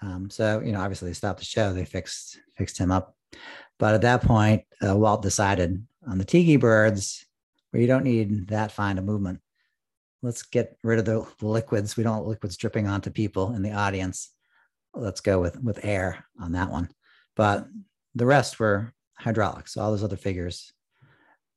Um, 0.01 0.29
so, 0.29 0.59
you 0.59 0.71
know, 0.71 0.81
obviously 0.81 1.09
they 1.09 1.13
stopped 1.13 1.39
the 1.39 1.45
show. 1.45 1.73
They 1.73 1.85
fixed 1.85 2.39
fixed 2.57 2.77
him 2.77 2.91
up. 2.91 3.15
But 3.79 3.93
at 3.95 4.01
that 4.01 4.23
point, 4.23 4.63
uh, 4.85 4.95
Walt 4.95 5.21
decided 5.21 5.85
on 6.07 6.17
the 6.17 6.25
tiki 6.25 6.57
birds, 6.57 7.25
where 7.71 7.81
you 7.81 7.87
don't 7.87 8.03
need 8.03 8.47
that 8.49 8.71
fine 8.71 8.97
a 8.97 9.01
movement. 9.01 9.39
Let's 10.21 10.43
get 10.43 10.77
rid 10.83 10.99
of 10.99 11.05
the, 11.05 11.25
the 11.39 11.47
liquids. 11.47 11.97
We 11.97 12.03
don't 12.03 12.17
want 12.17 12.27
liquids 12.27 12.57
dripping 12.57 12.87
onto 12.87 13.09
people 13.09 13.53
in 13.53 13.61
the 13.61 13.73
audience. 13.73 14.29
Let's 14.93 15.21
go 15.21 15.39
with 15.39 15.61
with 15.61 15.85
air 15.85 16.25
on 16.39 16.51
that 16.53 16.71
one. 16.71 16.89
But 17.35 17.67
the 18.15 18.25
rest 18.25 18.59
were 18.59 18.93
hydraulics. 19.15 19.77
All 19.77 19.91
those 19.91 20.03
other 20.03 20.17
figures 20.17 20.73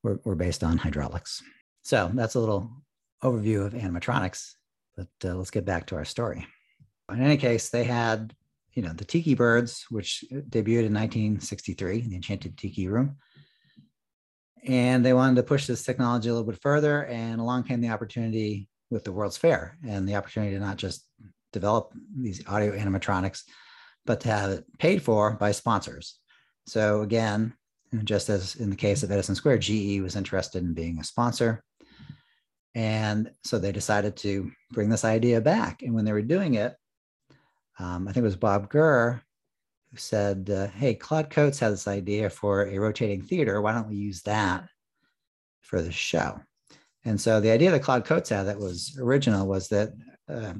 were, 0.07 0.21
were 0.25 0.37
based 0.37 0.63
on 0.63 0.79
hydraulics. 0.79 1.43
So 1.83 2.11
that's 2.15 2.37
a 2.37 2.41
little 2.41 2.71
overview 3.23 3.67
of 3.67 3.75
animatronics. 3.75 4.53
But 4.97 5.09
uh, 5.25 5.35
let's 5.35 5.51
get 5.51 5.65
back 5.65 5.87
to 5.87 5.97
our 5.97 6.05
story. 6.05 6.47
In 7.11 7.21
any 7.21 7.37
case, 7.37 7.69
they 7.69 7.85
had, 7.85 8.35
you 8.73 8.83
know, 8.83 8.93
the 8.93 9.05
Tiki 9.05 9.35
Birds, 9.35 9.85
which 9.91 10.25
debuted 10.33 10.87
in 10.87 10.95
1963, 10.95 12.03
the 12.03 12.15
Enchanted 12.17 12.57
Tiki 12.57 12.89
Room. 12.89 13.17
And 14.65 15.05
they 15.05 15.13
wanted 15.13 15.37
to 15.37 15.43
push 15.43 15.67
this 15.67 15.85
technology 15.85 16.29
a 16.29 16.33
little 16.33 16.51
bit 16.51 16.63
further. 16.63 17.05
And 17.05 17.41
along 17.41 17.65
came 17.65 17.81
the 17.81 17.91
opportunity 17.91 18.69
with 18.91 19.05
the 19.05 19.13
World's 19.13 19.37
Fair 19.37 19.77
and 19.87 20.09
the 20.09 20.15
opportunity 20.15 20.55
to 20.55 20.61
not 20.61 20.77
just 20.77 21.05
develop 21.53 21.93
these 22.17 22.47
audio 22.47 22.77
animatronics, 22.77 23.43
but 24.05 24.21
to 24.21 24.29
have 24.29 24.51
it 24.51 24.65
paid 24.79 25.03
for 25.03 25.33
by 25.33 25.53
sponsors. 25.53 26.19
So 26.67 27.03
again, 27.03 27.55
just 28.05 28.29
as 28.29 28.57
in 28.57 28.71
the 28.71 28.77
case 28.77 29.03
of 29.03 29.11
Edison 29.11 29.35
Square, 29.35 29.59
GE 29.59 30.01
was 30.01 30.17
interested 30.17 30.63
in 30.63 30.75
being 30.75 30.99
a 30.99 31.05
sponsor. 31.05 31.63
And 32.75 33.31
so 33.45 33.59
they 33.59 33.73
decided 33.73 34.17
to 34.19 34.51
bring 34.73 34.91
this 34.91 35.05
idea 35.05 35.41
back. 35.41 35.83
And 35.83 35.95
when 35.95 36.05
they 36.05 36.13
were 36.13 36.23
doing 36.23 36.55
it, 36.55 36.77
um, 37.79 38.07
I 38.07 38.13
think 38.13 38.23
it 38.23 38.27
was 38.29 38.37
Bob 38.37 38.69
Gurr 38.69 39.23
who 39.91 39.97
said, 39.97 40.51
uh, 40.51 40.67
Hey, 40.69 40.95
Claude 40.95 41.31
Coats 41.31 41.59
had 41.59 41.73
this 41.73 41.89
idea 41.89 42.29
for 42.29 42.67
a 42.67 42.79
rotating 42.79 43.23
theater. 43.23 43.61
Why 43.61 43.73
don't 43.73 43.89
we 43.89 43.97
use 43.97 44.23
that 44.23 44.69
for 45.63 45.81
the 45.81 45.93
show? 45.93 46.41
And 47.05 47.21
so 47.21 47.41
the 47.41 47.51
idea 47.51 47.71
that 47.71 47.83
Claude 47.83 48.05
Coats 48.05 48.31
had 48.31 48.45
that 48.45 48.59
was 48.59 48.99
original 49.01 49.47
was 49.47 49.69
that 49.69 49.93
uh, 50.29 50.55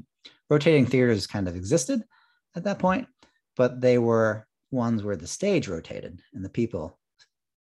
rotating 0.49 0.85
theaters 0.85 1.27
kind 1.27 1.47
of 1.47 1.55
existed 1.55 2.03
at 2.55 2.63
that 2.63 2.79
point, 2.79 3.07
but 3.57 3.81
they 3.81 3.97
were 3.97 4.47
ones 4.71 5.03
where 5.03 5.15
the 5.15 5.27
stage 5.27 5.67
rotated 5.67 6.21
and 6.33 6.43
the 6.43 6.49
people 6.49 6.97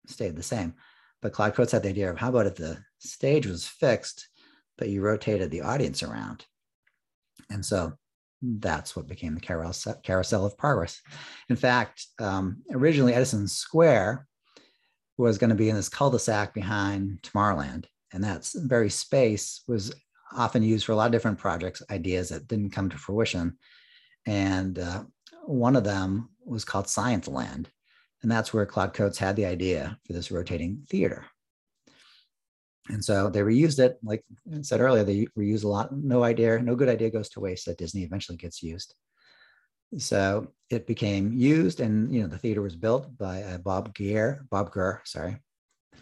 stayed 0.09 0.35
the 0.35 0.43
same. 0.43 0.73
But 1.21 1.33
Claude 1.33 1.53
Coats 1.53 1.71
had 1.71 1.83
the 1.83 1.89
idea 1.89 2.09
of 2.09 2.17
how 2.17 2.29
about 2.29 2.47
if 2.47 2.55
the 2.55 2.77
stage 2.99 3.45
was 3.45 3.67
fixed, 3.67 4.29
but 4.77 4.89
you 4.89 5.01
rotated 5.01 5.51
the 5.51 5.61
audience 5.61 6.01
around? 6.03 6.45
And 7.49 7.65
so 7.65 7.93
that's 8.41 8.95
what 8.95 9.07
became 9.07 9.35
the 9.35 9.41
carousel, 9.41 9.99
carousel 10.03 10.45
of 10.45 10.57
progress. 10.57 11.01
In 11.49 11.55
fact, 11.55 12.05
um, 12.19 12.63
originally 12.71 13.13
Edison 13.13 13.47
Square 13.47 14.27
was 15.17 15.37
going 15.37 15.49
to 15.49 15.55
be 15.55 15.69
in 15.69 15.75
this 15.75 15.89
cul-de-sac 15.89 16.53
behind 16.53 17.21
Tomorrowland, 17.21 17.85
and 18.13 18.23
that 18.23 18.49
very 18.55 18.89
space 18.89 19.63
was 19.67 19.93
often 20.31 20.63
used 20.63 20.85
for 20.85 20.93
a 20.93 20.95
lot 20.95 21.07
of 21.07 21.11
different 21.11 21.37
projects, 21.37 21.81
ideas 21.89 22.29
that 22.29 22.47
didn't 22.47 22.69
come 22.69 22.89
to 22.89 22.97
fruition. 22.97 23.57
And 24.25 24.79
uh, 24.79 25.03
one 25.43 25.75
of 25.75 25.83
them 25.83 26.29
was 26.45 26.63
called 26.63 26.87
Science 26.87 27.27
Land, 27.27 27.69
and 28.21 28.31
that's 28.31 28.53
where 28.53 28.65
Claude 28.65 28.93
Coats 28.93 29.17
had 29.17 29.35
the 29.35 29.45
idea 29.45 29.97
for 30.05 30.13
this 30.13 30.31
rotating 30.31 30.85
theater. 30.89 31.25
And 32.89 33.05
so 33.05 33.29
they 33.29 33.41
reused 33.41 33.79
it, 33.79 33.99
like 34.03 34.23
I 34.51 34.61
said 34.61 34.81
earlier, 34.81 35.03
they 35.03 35.27
reuse 35.38 35.63
a 35.63 35.67
lot. 35.67 35.95
No 35.95 36.23
idea, 36.23 36.59
no 36.59 36.75
good 36.75 36.89
idea 36.89 37.11
goes 37.11 37.29
to 37.29 37.39
waste 37.39 37.65
that 37.67 37.77
Disney 37.77 38.03
eventually 38.03 38.38
gets 38.38 38.63
used. 38.63 38.95
So 39.97 40.47
it 40.69 40.85
became 40.85 41.33
used, 41.33 41.79
and 41.79 42.13
you 42.13 42.21
know 42.21 42.27
the 42.27 42.38
theater 42.38 42.61
was 42.61 42.75
built 42.75 43.17
by 43.17 43.41
uh, 43.41 43.57
Bob 43.57 43.93
Gere, 43.95 44.39
Bob 44.49 44.71
Gurr, 44.71 45.01
sorry, 45.03 45.38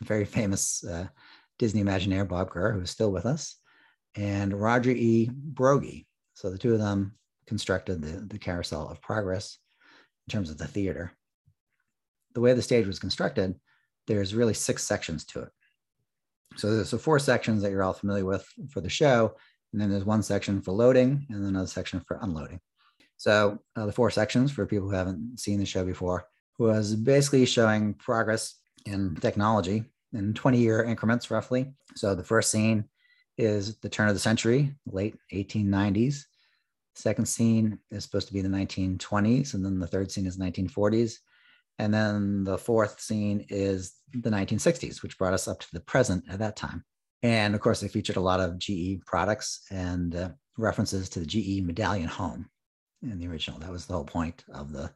very 0.01 0.25
famous 0.25 0.83
uh, 0.83 1.07
Disney 1.57 1.83
Imagineer 1.83 2.27
Bob 2.27 2.49
Gurr, 2.49 2.73
who 2.73 2.81
is 2.81 2.89
still 2.89 3.11
with 3.11 3.25
us, 3.25 3.55
and 4.15 4.53
Roger 4.53 4.91
E. 4.91 5.29
Broggie. 5.33 6.05
So 6.33 6.49
the 6.49 6.57
two 6.57 6.73
of 6.73 6.79
them 6.79 7.13
constructed 7.47 8.01
the, 8.01 8.25
the 8.27 8.37
Carousel 8.37 8.89
of 8.89 9.01
Progress 9.01 9.57
in 10.27 10.33
terms 10.33 10.49
of 10.49 10.57
the 10.57 10.67
theater. 10.67 11.11
The 12.37 12.41
way 12.41 12.53
the 12.53 12.61
stage 12.61 12.85
was 12.85 12.99
constructed, 12.99 13.55
there's 14.05 14.35
really 14.35 14.53
six 14.53 14.83
sections 14.83 15.25
to 15.25 15.39
it. 15.39 15.49
So 16.55 16.71
there's 16.71 16.91
the 16.91 16.99
four 16.99 17.17
sections 17.17 17.63
that 17.63 17.71
you're 17.71 17.81
all 17.81 17.93
familiar 17.93 18.25
with 18.25 18.47
for 18.69 18.79
the 18.79 18.91
show, 18.91 19.33
and 19.73 19.81
then 19.81 19.89
there's 19.89 20.05
one 20.05 20.21
section 20.21 20.61
for 20.61 20.71
loading 20.71 21.25
and 21.31 21.41
then 21.41 21.49
another 21.49 21.65
section 21.65 21.99
for 22.01 22.19
unloading. 22.21 22.59
So 23.17 23.57
uh, 23.75 23.87
the 23.87 23.91
four 23.91 24.11
sections 24.11 24.51
for 24.51 24.67
people 24.67 24.87
who 24.87 24.93
haven't 24.93 25.39
seen 25.39 25.57
the 25.57 25.65
show 25.65 25.83
before 25.83 26.27
was 26.59 26.93
basically 26.93 27.47
showing 27.47 27.95
progress 27.95 28.53
in 28.85 29.15
technology 29.15 29.85
in 30.13 30.35
20 30.35 30.59
year 30.59 30.83
increments 30.83 31.31
roughly. 31.31 31.73
So 31.95 32.13
the 32.13 32.23
first 32.23 32.51
scene 32.51 32.85
is 33.39 33.77
the 33.77 33.89
turn 33.89 34.09
of 34.09 34.13
the 34.13 34.19
century, 34.19 34.75
late 34.85 35.15
1890s. 35.33 36.25
Second 36.93 37.25
scene 37.25 37.79
is 37.89 38.03
supposed 38.03 38.27
to 38.27 38.33
be 38.35 38.41
the 38.41 38.47
1920s, 38.47 39.55
and 39.55 39.65
then 39.65 39.79
the 39.79 39.87
third 39.87 40.11
scene 40.11 40.27
is 40.27 40.37
1940s. 40.37 41.15
And 41.79 41.93
then 41.93 42.43
the 42.43 42.57
fourth 42.57 42.99
scene 42.99 43.45
is 43.49 43.95
the 44.11 44.29
1960s, 44.29 45.03
which 45.03 45.17
brought 45.17 45.33
us 45.33 45.47
up 45.47 45.59
to 45.59 45.67
the 45.73 45.79
present 45.79 46.23
at 46.29 46.39
that 46.39 46.55
time. 46.55 46.83
And 47.23 47.55
of 47.55 47.61
course, 47.61 47.79
they 47.79 47.87
featured 47.87 48.15
a 48.15 48.21
lot 48.21 48.39
of 48.39 48.57
GE 48.57 49.01
products 49.05 49.61
and 49.69 50.15
uh, 50.15 50.29
references 50.57 51.09
to 51.09 51.19
the 51.19 51.25
GE 51.25 51.63
medallion 51.63 52.07
home 52.07 52.49
in 53.03 53.19
the 53.19 53.27
original. 53.27 53.59
That 53.59 53.71
was 53.71 53.85
the 53.85 53.93
whole 53.93 54.05
point 54.05 54.43
of 54.53 54.71
the 54.71 54.91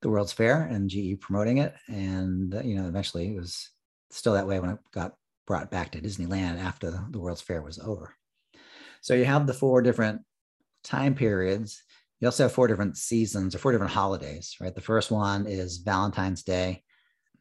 the 0.00 0.08
World's 0.08 0.32
Fair 0.32 0.62
and 0.62 0.88
GE 0.88 1.20
promoting 1.20 1.58
it. 1.58 1.74
And 1.88 2.54
uh, 2.54 2.62
you 2.62 2.76
know, 2.76 2.86
eventually 2.86 3.28
it 3.28 3.36
was 3.36 3.70
still 4.10 4.34
that 4.34 4.46
way 4.46 4.60
when 4.60 4.70
it 4.70 4.78
got 4.92 5.14
brought 5.46 5.70
back 5.70 5.90
to 5.92 6.00
Disneyland 6.00 6.58
after 6.60 6.90
the 7.10 7.18
World's 7.18 7.40
Fair 7.40 7.62
was 7.62 7.78
over. 7.78 8.14
So 9.00 9.14
you 9.14 9.24
have 9.24 9.46
the 9.46 9.54
four 9.54 9.82
different 9.82 10.22
time 10.84 11.14
periods 11.14 11.82
you 12.20 12.26
also 12.26 12.44
have 12.44 12.52
four 12.52 12.66
different 12.66 12.96
seasons 12.96 13.54
or 13.54 13.58
four 13.58 13.72
different 13.72 13.92
holidays, 13.92 14.56
right? 14.60 14.74
The 14.74 14.80
first 14.80 15.10
one 15.10 15.46
is 15.46 15.78
Valentine's 15.78 16.42
Day. 16.42 16.82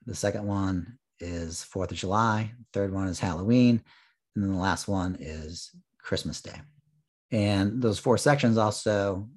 The 0.05 0.15
second 0.15 0.45
one 0.45 0.97
is 1.19 1.63
Fourth 1.63 1.91
of 1.91 1.97
July. 1.97 2.51
Third 2.73 2.93
one 2.93 3.07
is 3.07 3.19
Halloween. 3.19 3.81
And 4.35 4.43
then 4.43 4.53
the 4.53 4.59
last 4.59 4.87
one 4.87 5.17
is 5.19 5.71
Christmas 5.99 6.41
Day. 6.41 6.61
And 7.31 7.81
those 7.81 7.99
four 7.99 8.17
sections 8.17 8.57
also, 8.57 9.27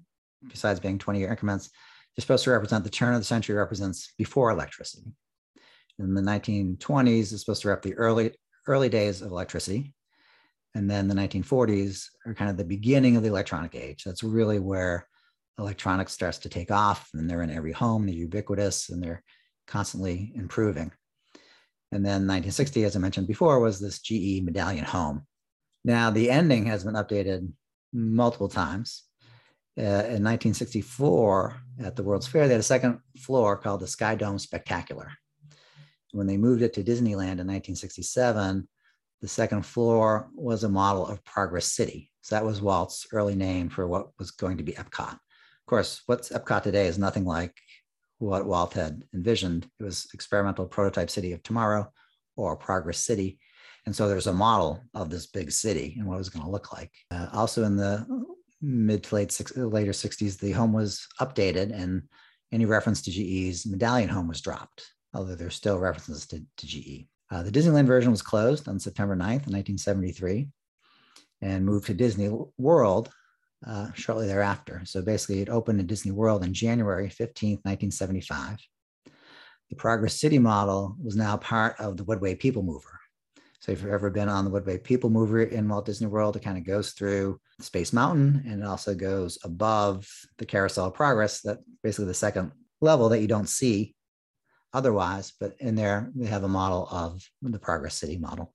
besides 0.46 0.78
being 0.78 0.98
20 0.98 1.18
year 1.18 1.30
increments, 1.30 1.70
they're 2.14 2.22
supposed 2.22 2.44
to 2.44 2.50
represent 2.50 2.84
the 2.84 2.90
turn 2.90 3.14
of 3.14 3.20
the 3.20 3.24
century 3.24 3.56
represents 3.56 4.12
before 4.18 4.50
electricity. 4.50 5.06
In 5.98 6.14
the 6.14 6.20
1920s, 6.20 7.32
it's 7.32 7.40
supposed 7.40 7.62
to 7.62 7.68
wrap 7.68 7.82
the 7.82 7.94
early 7.94 8.32
early 8.66 8.88
days 8.88 9.22
of 9.22 9.30
electricity. 9.30 9.94
And 10.74 10.88
then 10.88 11.08
the 11.08 11.14
1940s 11.14 12.06
are 12.26 12.34
kind 12.34 12.50
of 12.50 12.56
the 12.56 12.64
beginning 12.64 13.16
of 13.16 13.22
the 13.22 13.28
electronic 13.28 13.74
age. 13.74 14.04
That's 14.04 14.22
really 14.22 14.58
where 14.58 15.08
electronics 15.58 16.12
starts 16.12 16.38
to 16.38 16.48
take 16.48 16.70
off 16.70 17.10
and 17.14 17.28
they're 17.28 17.42
in 17.42 17.50
every 17.50 17.72
home, 17.72 18.06
they're 18.06 18.14
ubiquitous 18.14 18.88
and 18.88 19.02
they're 19.02 19.22
constantly 19.66 20.32
improving. 20.34 20.92
And 21.92 22.04
then 22.04 22.26
1960, 22.26 22.84
as 22.84 22.96
I 22.96 23.00
mentioned 23.00 23.26
before, 23.26 23.58
was 23.58 23.80
this 23.80 24.00
GE 24.00 24.42
medallion 24.42 24.84
home. 24.84 25.26
Now 25.84 26.10
the 26.10 26.30
ending 26.30 26.66
has 26.66 26.84
been 26.84 26.94
updated 26.94 27.52
multiple 27.92 28.48
times. 28.48 29.04
Uh, 29.78 30.04
in 30.06 30.22
1964, 30.22 31.56
at 31.84 31.96
the 31.96 32.02
World's 32.02 32.26
Fair, 32.26 32.46
they 32.46 32.54
had 32.54 32.60
a 32.60 32.64
second 32.64 32.98
floor 33.18 33.56
called 33.56 33.80
the 33.80 33.86
Sky 33.86 34.14
Dome 34.14 34.38
Spectacular. 34.38 35.10
When 36.12 36.26
they 36.26 36.36
moved 36.36 36.62
it 36.62 36.74
to 36.74 36.82
Disneyland 36.82 37.38
in 37.38 37.46
1967, 37.46 38.68
the 39.20 39.28
second 39.28 39.64
floor 39.64 40.28
was 40.34 40.64
a 40.64 40.68
model 40.68 41.06
of 41.06 41.24
Progress 41.24 41.72
City. 41.72 42.10
So 42.22 42.34
that 42.34 42.44
was 42.44 42.60
Walt's 42.60 43.06
early 43.12 43.36
name 43.36 43.68
for 43.68 43.86
what 43.86 44.08
was 44.18 44.30
going 44.30 44.56
to 44.58 44.64
be 44.64 44.72
Epcot. 44.72 45.18
Course, 45.70 46.02
what's 46.06 46.30
Epcot 46.30 46.64
today 46.64 46.88
is 46.88 46.98
nothing 46.98 47.24
like 47.24 47.54
what 48.18 48.44
Walt 48.44 48.72
had 48.72 49.04
envisioned. 49.14 49.70
It 49.78 49.84
was 49.84 50.08
experimental 50.12 50.66
prototype 50.66 51.10
city 51.10 51.32
of 51.32 51.44
tomorrow 51.44 51.88
or 52.36 52.56
Progress 52.56 52.98
City. 52.98 53.38
And 53.86 53.94
so 53.94 54.08
there's 54.08 54.26
a 54.26 54.32
model 54.32 54.82
of 54.94 55.10
this 55.10 55.28
big 55.28 55.52
city 55.52 55.94
and 55.96 56.08
what 56.08 56.16
it 56.16 56.18
was 56.18 56.28
going 56.28 56.44
to 56.44 56.50
look 56.50 56.72
like. 56.72 56.90
Uh, 57.12 57.28
also 57.32 57.62
in 57.62 57.76
the 57.76 58.04
mid 58.60 59.04
to 59.04 59.14
late 59.14 59.30
six, 59.30 59.56
later 59.56 59.92
60s, 59.92 60.40
the 60.40 60.50
home 60.50 60.72
was 60.72 61.06
updated 61.20 61.72
and 61.72 62.02
any 62.50 62.64
reference 62.64 63.00
to 63.02 63.12
GE's 63.12 63.64
medallion 63.64 64.08
home 64.08 64.26
was 64.26 64.40
dropped, 64.40 64.90
although 65.14 65.36
there's 65.36 65.54
still 65.54 65.78
references 65.78 66.26
to, 66.26 66.44
to 66.56 66.66
GE. 66.66 67.06
Uh, 67.30 67.44
the 67.44 67.52
Disneyland 67.52 67.86
version 67.86 68.10
was 68.10 68.22
closed 68.22 68.66
on 68.66 68.80
September 68.80 69.14
9th, 69.14 69.46
1973, 69.46 70.48
and 71.42 71.64
moved 71.64 71.86
to 71.86 71.94
Disney 71.94 72.28
World 72.58 73.12
uh, 73.66 73.92
shortly 73.92 74.26
thereafter. 74.26 74.82
So 74.84 75.02
basically, 75.02 75.40
it 75.40 75.48
opened 75.48 75.80
in 75.80 75.86
Disney 75.86 76.12
World 76.12 76.42
on 76.42 76.52
January 76.52 77.08
15th, 77.08 77.64
1975. 77.64 78.58
The 79.70 79.76
Progress 79.76 80.20
City 80.20 80.38
model 80.38 80.96
was 81.02 81.16
now 81.16 81.36
part 81.36 81.78
of 81.78 81.96
the 81.96 82.04
WEDway 82.04 82.38
People 82.38 82.62
Mover. 82.62 82.98
So 83.60 83.72
if 83.72 83.82
you've 83.82 83.92
ever 83.92 84.10
been 84.10 84.28
on 84.28 84.44
the 84.44 84.50
WEDway 84.50 84.82
People 84.82 85.10
Mover 85.10 85.42
in 85.42 85.68
Walt 85.68 85.84
Disney 85.84 86.06
World, 86.06 86.34
it 86.34 86.42
kind 86.42 86.58
of 86.58 86.64
goes 86.64 86.92
through 86.92 87.38
Space 87.60 87.92
Mountain 87.92 88.44
and 88.46 88.62
it 88.62 88.66
also 88.66 88.94
goes 88.94 89.38
above 89.44 90.08
the 90.38 90.46
Carousel 90.46 90.86
of 90.86 90.94
Progress, 90.94 91.42
that 91.42 91.58
basically 91.82 92.06
the 92.06 92.14
second 92.14 92.52
level 92.80 93.10
that 93.10 93.20
you 93.20 93.28
don't 93.28 93.48
see 93.48 93.94
otherwise, 94.72 95.32
but 95.38 95.54
in 95.60 95.74
there 95.74 96.10
they 96.14 96.26
have 96.26 96.44
a 96.44 96.48
model 96.48 96.88
of 96.90 97.22
the 97.42 97.58
Progress 97.58 97.94
City 97.94 98.16
model. 98.16 98.54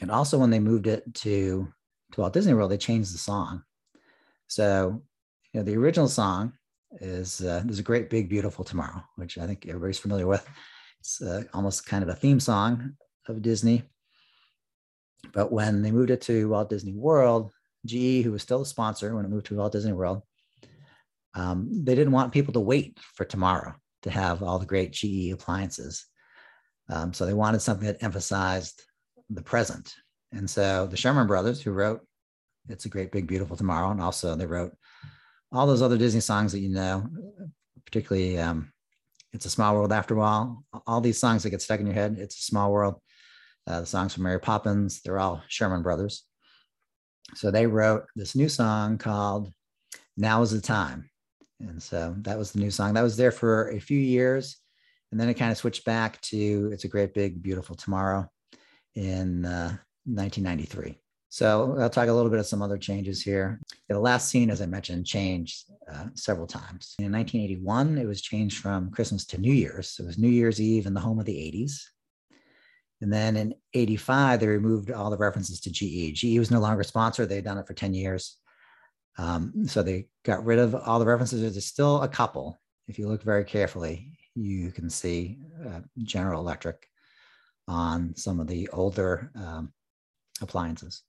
And 0.00 0.10
also 0.10 0.38
when 0.38 0.50
they 0.50 0.58
moved 0.58 0.86
it 0.86 1.02
to, 1.14 1.72
to 2.12 2.20
Walt 2.20 2.34
Disney 2.34 2.52
World, 2.52 2.70
they 2.70 2.76
changed 2.76 3.14
the 3.14 3.18
song. 3.18 3.62
So 4.48 5.02
you 5.52 5.60
know, 5.60 5.64
the 5.64 5.76
original 5.76 6.08
song 6.08 6.52
is 7.00 7.40
uh, 7.40 7.62
there's 7.64 7.78
a 7.78 7.84
great 7.84 8.10
big 8.10 8.28
beautiful 8.28 8.64
tomorrow, 8.64 9.02
which 9.16 9.38
I 9.38 9.46
think 9.46 9.66
everybody's 9.66 9.98
familiar 9.98 10.26
with. 10.26 10.46
It's 11.00 11.20
uh, 11.20 11.44
almost 11.52 11.86
kind 11.86 12.02
of 12.02 12.08
a 12.08 12.14
theme 12.14 12.40
song 12.40 12.94
of 13.28 13.42
Disney. 13.42 13.82
But 15.32 15.52
when 15.52 15.82
they 15.82 15.90
moved 15.90 16.10
it 16.10 16.20
to 16.22 16.48
Walt 16.48 16.70
Disney 16.70 16.94
World, 16.94 17.50
GE, 17.84 18.22
who 18.22 18.32
was 18.32 18.42
still 18.42 18.62
a 18.62 18.66
sponsor 18.66 19.14
when 19.14 19.24
it 19.24 19.30
moved 19.30 19.46
to 19.46 19.56
Walt 19.56 19.72
Disney 19.72 19.92
World, 19.92 20.22
um, 21.34 21.68
they 21.84 21.94
didn't 21.94 22.12
want 22.12 22.32
people 22.32 22.52
to 22.54 22.60
wait 22.60 22.98
for 23.14 23.24
tomorrow 23.24 23.74
to 24.02 24.10
have 24.10 24.42
all 24.42 24.58
the 24.58 24.66
great 24.66 24.92
GE 24.92 25.32
appliances. 25.32 26.06
Um, 26.88 27.12
so 27.12 27.26
they 27.26 27.34
wanted 27.34 27.60
something 27.60 27.86
that 27.86 28.02
emphasized 28.02 28.82
the 29.28 29.42
present. 29.42 29.94
And 30.32 30.48
so 30.48 30.86
the 30.86 30.96
Sherman 30.96 31.26
brothers, 31.26 31.60
who 31.60 31.72
wrote 31.72 32.05
It's 32.68 32.84
a 32.84 32.88
Great 32.90 33.12
Big 33.12 33.26
Beautiful 33.26 33.56
Tomorrow, 33.56 33.90
and 33.90 34.00
also 34.00 34.34
they 34.34 34.46
wrote 34.46 34.76
all 35.52 35.66
those 35.66 35.82
other 35.82 35.98
Disney 35.98 36.20
songs 36.20 36.52
that 36.52 36.60
you 36.60 36.68
know, 36.68 37.08
particularly 37.84 38.38
um, 38.38 38.72
It's 39.32 39.46
a 39.46 39.50
Small 39.50 39.74
World 39.74 39.92
After 39.92 40.14
a 40.14 40.18
While, 40.18 40.64
all 40.86 41.00
these 41.00 41.18
songs 41.18 41.42
that 41.42 41.50
get 41.50 41.62
stuck 41.62 41.80
in 41.80 41.86
your 41.86 41.94
head, 41.94 42.16
It's 42.18 42.38
a 42.38 42.42
Small 42.42 42.72
World, 42.72 43.00
uh, 43.66 43.80
the 43.80 43.86
songs 43.86 44.14
from 44.14 44.24
Mary 44.24 44.40
Poppins, 44.40 45.02
they're 45.02 45.18
all 45.18 45.42
Sherman 45.48 45.82
brothers. 45.82 46.24
So 47.34 47.50
they 47.50 47.66
wrote 47.66 48.04
this 48.14 48.36
new 48.36 48.48
song 48.48 48.98
called 48.98 49.52
Now 50.16 50.42
is 50.42 50.52
the 50.52 50.60
Time. 50.60 51.10
And 51.60 51.82
so 51.82 52.14
that 52.18 52.38
was 52.38 52.52
the 52.52 52.60
new 52.60 52.70
song. 52.70 52.94
That 52.94 53.02
was 53.02 53.16
there 53.16 53.32
for 53.32 53.70
a 53.70 53.80
few 53.80 53.98
years. 53.98 54.58
And 55.10 55.20
then 55.20 55.28
it 55.28 55.34
kind 55.34 55.50
of 55.50 55.58
switched 55.58 55.84
back 55.84 56.20
to 56.22 56.70
It's 56.72 56.84
a 56.84 56.88
Great 56.88 57.14
Big 57.14 57.42
Beautiful 57.42 57.74
Tomorrow 57.76 58.28
in 58.94 59.44
uh, 59.44 59.76
1993. 60.04 60.98
So 61.28 61.76
I'll 61.78 61.90
talk 61.90 62.08
a 62.08 62.12
little 62.12 62.30
bit 62.30 62.38
of 62.38 62.46
some 62.46 62.62
other 62.62 62.78
changes 62.78 63.22
here. 63.22 63.60
The 63.88 63.98
last 63.98 64.28
scene, 64.28 64.50
as 64.50 64.62
I 64.62 64.66
mentioned, 64.66 65.06
changed 65.06 65.64
uh, 65.92 66.06
several 66.14 66.46
times. 66.46 66.94
In 66.98 67.12
1981, 67.12 67.98
it 67.98 68.06
was 68.06 68.22
changed 68.22 68.58
from 68.58 68.90
Christmas 68.90 69.26
to 69.26 69.38
New 69.38 69.52
Year's. 69.52 69.90
So 69.90 70.04
it 70.04 70.06
was 70.06 70.18
New 70.18 70.28
Year's 70.28 70.60
Eve 70.60 70.86
in 70.86 70.94
the 70.94 71.00
home 71.00 71.18
of 71.18 71.26
the 71.26 71.34
80s. 71.34 71.82
And 73.00 73.12
then 73.12 73.36
in 73.36 73.54
85, 73.74 74.40
they 74.40 74.46
removed 74.46 74.90
all 74.90 75.10
the 75.10 75.18
references 75.18 75.60
to 75.60 75.70
GE. 75.70 76.14
GE 76.14 76.38
was 76.38 76.50
no 76.50 76.60
longer 76.60 76.80
a 76.80 76.84
sponsor. 76.84 77.26
They'd 77.26 77.44
done 77.44 77.58
it 77.58 77.66
for 77.66 77.74
10 77.74 77.92
years. 77.92 78.38
Um, 79.18 79.66
so 79.66 79.82
they 79.82 80.08
got 80.24 80.44
rid 80.44 80.58
of 80.58 80.74
all 80.74 80.98
the 80.98 81.06
references. 81.06 81.40
There's 81.40 81.66
still 81.66 82.02
a 82.02 82.08
couple. 82.08 82.58
If 82.88 82.98
you 82.98 83.08
look 83.08 83.22
very 83.22 83.44
carefully, 83.44 84.12
you 84.34 84.70
can 84.70 84.88
see 84.88 85.38
uh, 85.66 85.80
General 86.02 86.40
Electric 86.40 86.88
on 87.68 88.14
some 88.16 88.40
of 88.40 88.46
the 88.46 88.68
older 88.68 89.30
um, 89.34 89.72
appliances. 90.40 91.02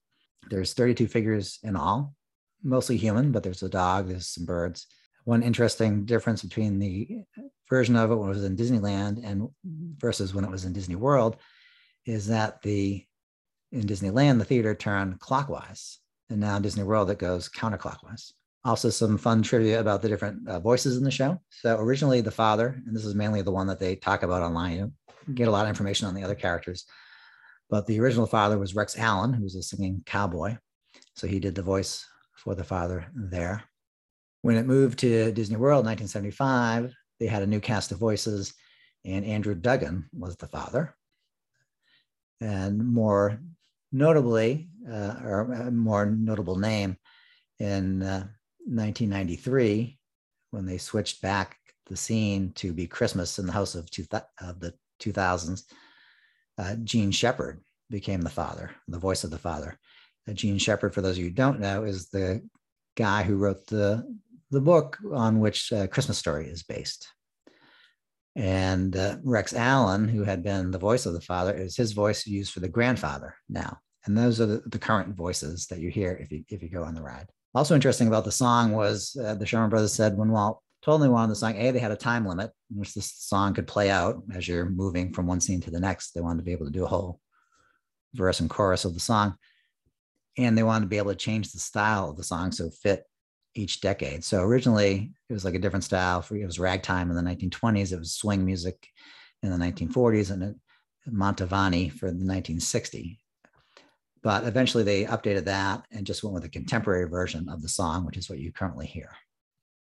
There's 0.50 0.74
32 0.74 1.08
figures 1.08 1.60
in 1.64 1.76
all, 1.76 2.16
mostly 2.64 2.98
human, 2.98 3.32
but 3.32 3.44
there's 3.44 3.64
a 3.64 3.70
dog, 3.70 4.08
there's 4.08 4.28
some 4.28 4.46
birds. 4.46 4.88
One 5.26 5.44
interesting 5.44 6.06
difference 6.06 6.42
between 6.42 6.80
the 6.80 7.24
version 7.70 7.96
of 7.96 8.12
it 8.12 8.16
when 8.16 8.30
it 8.30 8.34
was 8.34 8.44
in 8.46 8.56
Disneyland 8.56 9.24
and 9.26 9.50
versus 9.98 10.34
when 10.34 10.46
it 10.46 10.52
was 10.52 10.66
in 10.66 10.74
Disney 10.74 10.96
World 10.96 11.38
is 12.06 12.28
that 12.28 12.62
the 12.62 13.06
in 13.74 13.82
Disneyland 13.82 14.40
the 14.40 14.46
theater 14.46 14.74
turned 14.74 15.20
clockwise 15.20 16.00
and 16.30 16.40
now 16.40 16.56
in 16.56 16.62
Disney 16.62 16.84
World 16.84 17.10
that 17.10 17.20
goes 17.20 17.50
counterclockwise. 17.50 18.32
Also, 18.64 18.90
some 18.90 19.18
fun 19.18 19.42
trivia 19.42 19.80
about 19.80 20.02
the 20.02 20.10
different 20.10 20.48
uh, 20.48 20.60
voices 20.60 20.98
in 20.98 21.04
the 21.04 21.12
show. 21.12 21.40
So, 21.50 21.78
originally, 21.80 22.20
the 22.22 22.32
father, 22.32 22.82
and 22.86 22.96
this 22.96 23.06
is 23.06 23.16
mainly 23.16 23.42
the 23.42 23.52
one 23.52 23.68
that 23.68 23.80
they 23.80 23.96
talk 23.96 24.24
about 24.24 24.42
online, 24.42 24.74
you 24.74 25.34
get 25.34 25.48
a 25.48 25.52
lot 25.52 25.64
of 25.64 25.70
information 25.70 26.08
on 26.08 26.14
the 26.14 26.24
other 26.24 26.36
characters. 26.36 26.86
But 27.70 27.86
the 27.86 28.00
original 28.00 28.26
father 28.26 28.58
was 28.58 28.76
Rex 28.76 28.98
Allen, 28.98 29.34
who 29.34 29.44
was 29.44 29.56
a 29.56 29.62
singing 29.62 30.04
cowboy. 30.06 30.58
So, 31.16 31.28
he 31.28 31.40
did 31.40 31.56
the 31.56 31.64
voice 31.64 32.06
for 32.36 32.56
the 32.56 32.64
father 32.64 33.08
there. 33.16 33.64
When 34.42 34.56
it 34.56 34.66
moved 34.66 35.00
to 35.00 35.32
Disney 35.32 35.58
World 35.58 35.84
in 35.84 35.90
1975, 35.90 36.94
they 37.20 37.26
had 37.26 37.44
a 37.44 37.48
new 37.48 37.60
cast 37.60 37.92
of 37.92 37.98
voices, 37.98 38.54
and 39.04 39.26
Andrew 39.26 39.56
Duggan 39.56 40.08
was 40.14 40.36
the 40.38 40.48
father. 40.48 40.96
And 42.40 42.88
more 42.94 43.40
notably, 43.92 44.70
uh, 44.90 45.16
or 45.24 45.52
a 45.54 45.72
more 45.72 46.06
notable 46.06 46.58
name, 46.58 46.98
in 47.60 48.04
uh, 48.04 48.28
1993, 48.66 49.98
when 50.52 50.66
they 50.66 50.78
switched 50.78 51.22
back 51.22 51.58
the 51.88 51.98
scene 51.98 52.52
to 52.54 52.74
be 52.74 52.86
Christmas 52.86 53.40
in 53.40 53.46
the 53.46 53.52
house 53.52 53.76
of, 53.76 53.90
two 53.90 54.04
th- 54.04 54.24
of 54.40 54.60
the 54.60 54.74
2000s, 55.00 55.64
uh, 56.58 56.76
Jean 56.84 57.12
Shepherd 57.12 57.62
became 57.90 58.22
the 58.22 58.30
father, 58.30 58.72
the 58.88 59.00
voice 59.00 59.24
of 59.24 59.32
the 59.32 59.38
father. 59.38 59.78
Uh, 60.28 60.34
Jean 60.34 60.58
Shepherd, 60.58 60.94
for 60.94 61.02
those 61.02 61.18
of 61.18 61.20
you 61.20 61.26
who 61.26 61.32
don't 61.32 61.60
know, 61.60 61.84
is 61.84 62.10
the 62.10 62.42
guy 62.96 63.24
who 63.24 63.38
wrote 63.38 63.68
the, 63.68 64.04
the 64.52 64.62
book 64.62 64.98
on 65.14 65.40
which 65.40 65.72
uh, 65.72 65.88
Christmas 65.88 66.18
Story 66.18 66.48
is 66.48 66.64
based. 66.64 67.08
And 68.36 68.96
uh, 68.96 69.18
Rex 69.24 69.54
Allen, 69.54 70.08
who 70.08 70.24
had 70.24 70.44
been 70.44 70.70
the 70.70 70.78
voice 70.78 71.06
of 71.06 71.14
the 71.14 71.22
father, 71.22 71.56
is 71.56 71.76
his 71.76 71.94
voice 71.94 72.28
used 72.28 72.54
for 72.54 72.60
the 72.60 72.68
grandfather 72.68 73.36
now. 73.50 73.80
And 74.06 74.18
those 74.18 74.40
are 74.40 74.46
the, 74.46 74.62
the 74.68 74.80
current 74.80 75.16
voices 75.16 75.66
that 75.68 75.80
you 75.80 75.90
hear 75.90 76.14
if 76.22 76.32
you 76.32 76.44
if 76.50 76.62
you 76.62 76.70
go 76.70 76.84
on 76.84 76.96
the 76.96 77.02
ride. 77.02 77.28
Also 77.56 77.76
interesting 77.76 78.08
about 78.08 78.24
the 78.24 78.32
song 78.32 78.72
was 78.72 79.18
uh, 79.22 79.34
the 79.36 79.46
Sherman 79.46 79.70
Brothers 79.70 79.94
said 79.94 80.16
when 80.16 80.32
Walt 80.32 80.62
they 80.98 81.10
wanted 81.10 81.32
the 81.32 81.36
song, 81.36 81.58
A, 81.58 81.72
they 81.72 81.80
had 81.80 81.92
a 81.92 81.98
time 81.98 82.26
limit 82.26 82.52
in 82.72 82.78
which 82.78 82.94
this 82.94 83.12
song 83.12 83.54
could 83.54 83.68
play 83.68 83.90
out 83.90 84.24
as 84.34 84.48
you're 84.48 84.70
moving 84.70 85.12
from 85.12 85.28
one 85.28 85.42
scene 85.42 85.60
to 85.62 85.72
the 85.72 85.82
next. 85.82 86.14
They 86.14 86.22
wanted 86.22 86.38
to 86.38 86.46
be 86.46 86.54
able 86.54 86.66
to 86.66 86.72
do 86.72 86.86
a 86.86 86.88
whole 86.88 87.20
verse 88.14 88.40
and 88.40 88.50
chorus 88.50 88.86
of 88.86 88.94
the 88.94 89.02
song. 89.02 89.36
And 90.38 90.58
they 90.58 90.64
wanted 90.64 90.86
to 90.86 90.90
be 90.90 90.98
able 90.98 91.12
to 91.12 91.18
change 91.18 91.52
the 91.52 91.60
style 91.60 92.10
of 92.10 92.16
the 92.16 92.24
song 92.24 92.54
so 92.54 92.68
it 92.68 92.74
fit 92.74 93.04
each 93.54 93.82
decade. 93.82 94.24
So 94.24 94.42
originally 94.42 95.12
it 95.30 95.34
was 95.34 95.44
like 95.44 95.56
a 95.56 95.60
different 95.60 95.84
style. 95.84 96.22
For, 96.22 96.38
it 96.38 96.46
was 96.46 96.58
ragtime 96.58 97.10
in 97.10 97.18
the 97.18 97.22
1920s. 97.22 97.92
It 97.92 98.00
was 98.00 98.14
swing 98.14 98.46
music 98.46 98.88
in 99.44 99.50
the 99.50 99.58
1940s 99.58 100.32
and 100.32 100.56
Mantovani 101.12 101.92
for 101.92 102.06
the 102.06 102.26
1960. 102.26 103.20
But 104.24 104.46
eventually 104.46 104.84
they 104.84 105.04
updated 105.04 105.46
that 105.46 105.86
and 105.92 106.06
just 106.06 106.24
went 106.24 106.34
with 106.34 106.46
a 106.46 106.50
contemporary 106.50 107.10
version 107.10 107.50
of 107.50 107.62
the 107.62 107.70
song, 107.70 108.06
which 108.06 108.18
is 108.18 108.30
what 108.30 108.40
you 108.40 108.54
currently 108.54 108.86
hear. 108.86 109.10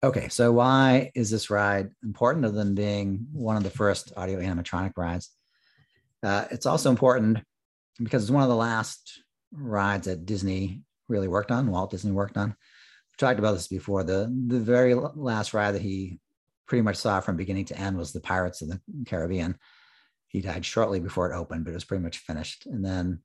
Okay, 0.04 0.28
so 0.28 0.52
why 0.52 1.12
is 1.16 1.32
this 1.32 1.50
ride 1.50 1.89
important 2.04 2.44
other 2.44 2.58
than 2.58 2.76
being 2.76 3.26
one 3.32 3.56
of 3.56 3.63
the 3.63 3.70
first 3.70 4.12
audio 4.18 4.42
animatronic 4.42 4.92
rides? 4.98 5.32
Uh, 6.22 6.44
it's 6.52 6.66
also 6.66 6.89
important 6.89 7.39
because 8.02 8.24
it's 8.24 8.32
one 8.32 8.44
of 8.44 8.50
the 8.50 8.56
last 8.56 9.24
rides 9.54 10.08
that 10.08 10.26
Disney 10.26 10.82
really 11.08 11.30
worked 11.30 11.52
on, 11.52 11.72
Walt 11.72 11.92
Disney 11.92 12.12
worked 12.12 12.36
on. 12.36 12.50
We've 12.50 13.18
talked 13.18 13.39
about 13.39 13.54
this 13.54 13.70
before. 13.70 14.04
The, 14.04 14.30
the 14.48 14.60
very 14.60 14.94
last 14.94 15.54
ride 15.54 15.72
that 15.72 15.82
he 15.82 16.20
pretty 16.68 16.82
much 16.82 16.98
saw 16.98 17.22
from 17.22 17.38
beginning 17.38 17.66
to 17.66 17.78
end 17.78 17.98
was 17.98 18.12
the 18.12 18.20
Pirates 18.20 18.62
of 18.62 18.68
the 18.68 18.82
Caribbean. 19.06 19.58
He 20.28 20.42
died 20.42 20.66
shortly 20.66 21.00
before 21.00 21.32
it 21.32 21.36
opened, 21.36 21.63
but 21.63 21.72
it 21.72 21.76
was 21.76 21.86
pretty 21.86 22.04
much 22.04 22.18
finished. 22.18 22.66
And 22.66 22.84
then 22.84 23.20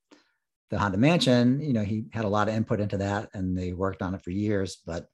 the 0.71 0.79
Haunted 0.79 1.01
Mansion, 1.01 1.61
you 1.61 1.73
know, 1.73 1.83
he 1.83 2.05
had 2.13 2.25
a 2.25 2.29
lot 2.29 2.49
of 2.49 2.55
input 2.55 2.79
into 2.79 2.99
that 2.99 3.31
and 3.35 3.59
they 3.59 3.73
worked 3.73 4.01
on 4.01 4.15
it 4.15 4.23
for 4.23 4.31
years, 4.31 4.77
but 4.87 5.09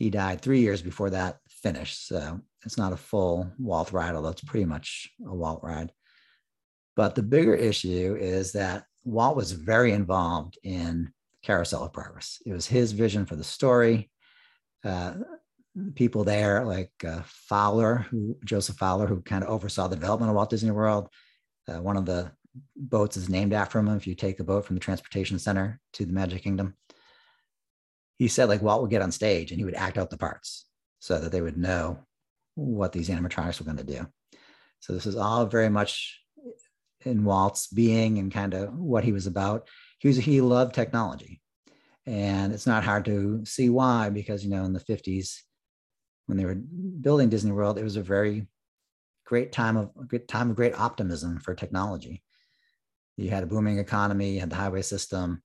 he 0.00 0.08
died 0.08 0.40
three 0.40 0.60
years 0.60 0.80
before 0.80 1.10
that 1.10 1.38
finished. 1.48 2.08
So 2.08 2.40
it's 2.64 2.78
not 2.78 2.94
a 2.94 2.96
full 2.96 3.52
Walt 3.58 3.92
ride, 3.92 4.14
although 4.14 4.30
it's 4.30 4.42
pretty 4.42 4.64
much 4.64 5.10
a 5.24 5.34
Walt 5.34 5.60
ride. 5.62 5.92
But 6.96 7.14
the 7.14 7.22
bigger 7.22 7.54
issue 7.54 8.16
is 8.18 8.52
that 8.52 8.84
Walt 9.04 9.36
was 9.36 9.52
very 9.52 9.92
involved 9.92 10.58
in 10.62 11.12
Carousel 11.42 11.84
of 11.84 11.92
Progress. 11.92 12.38
It 12.46 12.52
was 12.52 12.66
his 12.66 12.92
vision 12.92 13.26
for 13.26 13.36
the 13.36 13.44
story. 13.44 14.10
Uh, 14.82 15.16
people 15.94 16.24
there 16.24 16.64
like 16.64 16.92
uh, 17.06 17.20
Fowler, 17.26 18.06
who 18.10 18.38
Joseph 18.42 18.76
Fowler, 18.76 19.06
who 19.06 19.20
kind 19.20 19.44
of 19.44 19.50
oversaw 19.50 19.86
the 19.86 19.96
development 19.96 20.30
of 20.30 20.36
Walt 20.36 20.48
Disney 20.48 20.70
World. 20.70 21.10
Uh, 21.68 21.82
one 21.82 21.98
of 21.98 22.06
the 22.06 22.32
boats 22.74 23.18
is 23.18 23.28
named 23.28 23.52
after 23.52 23.78
him. 23.78 23.88
If 23.88 24.06
you 24.06 24.14
take 24.14 24.38
the 24.38 24.44
boat 24.44 24.64
from 24.64 24.76
the 24.76 24.80
transportation 24.80 25.38
center 25.38 25.78
to 25.92 26.06
the 26.06 26.12
Magic 26.14 26.42
Kingdom, 26.42 26.74
he 28.20 28.28
said 28.28 28.50
like 28.50 28.60
Walt 28.60 28.82
would 28.82 28.90
get 28.90 29.00
on 29.00 29.10
stage 29.10 29.50
and 29.50 29.58
he 29.58 29.64
would 29.64 29.74
act 29.74 29.96
out 29.96 30.10
the 30.10 30.18
parts 30.18 30.66
so 30.98 31.18
that 31.18 31.32
they 31.32 31.40
would 31.40 31.56
know 31.56 32.00
what 32.54 32.92
these 32.92 33.08
animatronics 33.08 33.58
were 33.58 33.64
going 33.64 33.78
to 33.78 33.82
do. 33.82 34.06
So 34.80 34.92
this 34.92 35.06
is 35.06 35.16
all 35.16 35.46
very 35.46 35.70
much 35.70 36.20
in 37.06 37.24
Walt's 37.24 37.68
being 37.68 38.18
and 38.18 38.30
kind 38.30 38.52
of 38.52 38.74
what 38.74 39.04
he 39.04 39.12
was 39.12 39.26
about. 39.26 39.68
He 40.00 40.08
was 40.08 40.18
he 40.18 40.42
loved 40.42 40.74
technology, 40.74 41.40
and 42.04 42.52
it's 42.52 42.66
not 42.66 42.84
hard 42.84 43.06
to 43.06 43.42
see 43.46 43.70
why 43.70 44.10
because 44.10 44.44
you 44.44 44.50
know 44.50 44.64
in 44.64 44.74
the 44.74 44.80
50s 44.80 45.38
when 46.26 46.36
they 46.36 46.44
were 46.44 46.56
building 47.00 47.30
Disney 47.30 47.52
World, 47.52 47.78
it 47.78 47.84
was 47.84 47.96
a 47.96 48.02
very 48.02 48.46
great 49.24 49.50
time 49.50 49.78
of 49.78 49.92
good 50.08 50.28
time 50.28 50.50
of 50.50 50.56
great 50.56 50.78
optimism 50.78 51.40
for 51.40 51.54
technology. 51.54 52.22
You 53.16 53.30
had 53.30 53.44
a 53.44 53.46
booming 53.46 53.78
economy, 53.78 54.32
you 54.32 54.40
had 54.40 54.50
the 54.50 54.56
highway 54.56 54.82
system, 54.82 55.42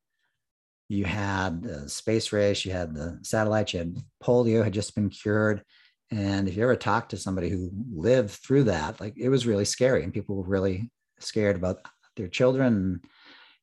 you 0.87 1.05
had 1.05 1.63
the 1.63 1.89
space 1.89 2.31
race, 2.31 2.65
you 2.65 2.71
had 2.71 2.93
the 2.93 3.19
satellites, 3.23 3.73
you 3.73 3.79
had 3.79 3.97
polio 4.23 4.63
had 4.63 4.73
just 4.73 4.95
been 4.95 5.09
cured. 5.09 5.63
And 6.11 6.47
if 6.47 6.55
you 6.55 6.63
ever 6.63 6.75
talked 6.75 7.11
to 7.11 7.17
somebody 7.17 7.49
who 7.49 7.71
lived 7.91 8.31
through 8.31 8.65
that, 8.65 8.99
like 8.99 9.17
it 9.17 9.29
was 9.29 9.47
really 9.47 9.65
scary 9.65 10.03
and 10.03 10.13
people 10.13 10.35
were 10.35 10.47
really 10.47 10.91
scared 11.19 11.55
about 11.55 11.77
their 12.15 12.27
children 12.27 13.01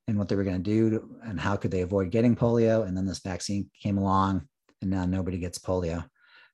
and, 0.09 0.19
what 0.19 0.29
they 0.29 0.37
were 0.37 0.45
going 0.45 0.63
to 0.63 0.71
do 0.71 1.17
and 1.25 1.41
how 1.41 1.57
could 1.57 1.71
they 1.71 1.81
avoid 1.81 2.11
getting 2.11 2.37
polio. 2.37 2.87
And 2.87 2.95
then 2.95 3.07
this 3.07 3.21
vaccine 3.21 3.71
came 3.83 3.97
along 3.97 4.47
and 4.83 4.91
now 4.91 5.07
nobody 5.07 5.39
gets 5.39 5.59
polio. 5.59 6.05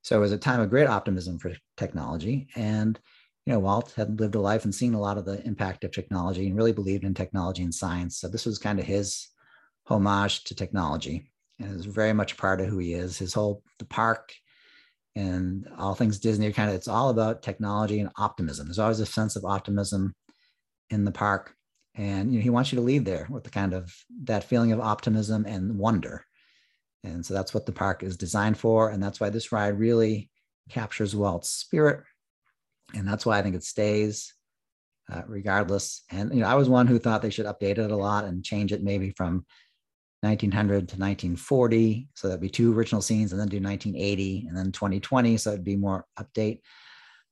So 0.02 0.16
it 0.16 0.20
was 0.20 0.30
a 0.30 0.38
time 0.38 0.60
of 0.60 0.70
great 0.70 0.86
optimism 0.86 1.40
for 1.40 1.52
technology. 1.76 2.46
And, 2.54 3.00
you 3.46 3.52
know, 3.52 3.58
Walt 3.58 3.94
had 3.96 4.20
lived 4.20 4.36
a 4.36 4.40
life 4.40 4.62
and 4.62 4.72
seen 4.72 4.94
a 4.94 5.00
lot 5.00 5.18
of 5.18 5.24
the 5.24 5.44
impact 5.44 5.82
of 5.82 5.90
technology 5.90 6.46
and 6.46 6.56
really 6.56 6.72
believed 6.72 7.02
in 7.02 7.14
technology 7.14 7.64
and 7.64 7.74
science. 7.74 8.18
So 8.18 8.28
this 8.28 8.46
was 8.46 8.58
kind 8.58 8.78
of 8.78 8.84
his 8.84 9.26
homage 9.88 10.44
to 10.44 10.54
technology. 10.54 11.30
And 11.58 11.74
was 11.74 11.86
very 11.86 12.12
much 12.12 12.36
part 12.36 12.60
of 12.60 12.68
who 12.68 12.78
he 12.78 12.94
is. 12.94 13.18
His 13.18 13.34
whole 13.34 13.62
the 13.78 13.84
park 13.84 14.32
and 15.16 15.68
all 15.76 15.94
things 15.94 16.20
Disney 16.20 16.52
kind 16.52 16.70
of 16.70 16.76
it's 16.76 16.86
all 16.86 17.10
about 17.10 17.42
technology 17.42 17.98
and 17.98 18.10
optimism. 18.16 18.68
There's 18.68 18.78
always 18.78 19.00
a 19.00 19.06
sense 19.06 19.34
of 19.34 19.44
optimism 19.44 20.14
in 20.90 21.04
the 21.04 21.10
park. 21.10 21.54
And 21.96 22.32
you 22.32 22.38
know, 22.38 22.42
he 22.44 22.50
wants 22.50 22.70
you 22.70 22.76
to 22.76 22.84
leave 22.84 23.04
there 23.04 23.26
with 23.28 23.42
the 23.42 23.50
kind 23.50 23.72
of 23.72 23.92
that 24.24 24.44
feeling 24.44 24.70
of 24.70 24.80
optimism 24.80 25.44
and 25.46 25.76
wonder. 25.76 26.24
And 27.02 27.26
so 27.26 27.34
that's 27.34 27.52
what 27.52 27.66
the 27.66 27.72
park 27.72 28.04
is 28.04 28.16
designed 28.16 28.58
for. 28.58 28.90
And 28.90 29.02
that's 29.02 29.18
why 29.18 29.30
this 29.30 29.50
ride 29.50 29.78
really 29.78 30.30
captures 30.70 31.16
Walt's 31.16 31.50
spirit. 31.50 32.04
And 32.94 33.06
that's 33.06 33.26
why 33.26 33.38
I 33.38 33.42
think 33.42 33.56
it 33.56 33.64
stays 33.64 34.32
uh, 35.12 35.22
regardless. 35.26 36.02
And, 36.10 36.32
you 36.34 36.40
know, 36.40 36.46
I 36.46 36.54
was 36.54 36.68
one 36.68 36.86
who 36.86 36.98
thought 36.98 37.22
they 37.22 37.30
should 37.30 37.46
update 37.46 37.78
it 37.78 37.90
a 37.90 37.96
lot 37.96 38.24
and 38.24 38.44
change 38.44 38.72
it 38.72 38.82
maybe 38.82 39.10
from 39.10 39.46
1900 40.20 40.88
to 40.88 40.96
1940. 40.96 42.08
So 42.14 42.28
that'd 42.28 42.40
be 42.40 42.50
two 42.50 42.76
original 42.76 43.02
scenes 43.02 43.32
and 43.32 43.40
then 43.40 43.48
do 43.48 43.60
1980 43.60 44.46
and 44.48 44.56
then 44.56 44.72
2020. 44.72 45.36
So 45.36 45.50
it'd 45.50 45.64
be 45.64 45.76
more 45.76 46.04
update. 46.18 46.60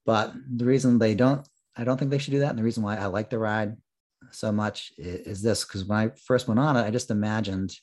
But 0.05 0.35
the 0.57 0.65
reason 0.65 0.99
they 0.99 1.15
don't, 1.15 1.47
I 1.77 1.85
don't 1.85 1.99
think 1.99 2.11
they 2.11 2.19
should 2.19 2.33
do 2.33 2.41
that. 2.41 2.51
And 2.51 2.59
the 2.59 2.65
reason 2.65 2.83
why 2.83 2.97
I 2.97 3.07
like 3.07 3.29
the 3.29 3.39
ride 3.39 3.77
so 4.31 4.53
much 4.53 4.93
is, 4.97 5.27
is 5.27 5.43
this 5.43 5.65
because 5.65 5.85
when 5.85 5.99
I 5.99 6.11
first 6.27 6.49
went 6.49 6.61
on 6.61 6.77
it, 6.77 6.83
I 6.83 6.91
just 6.91 7.11
imagined 7.11 7.75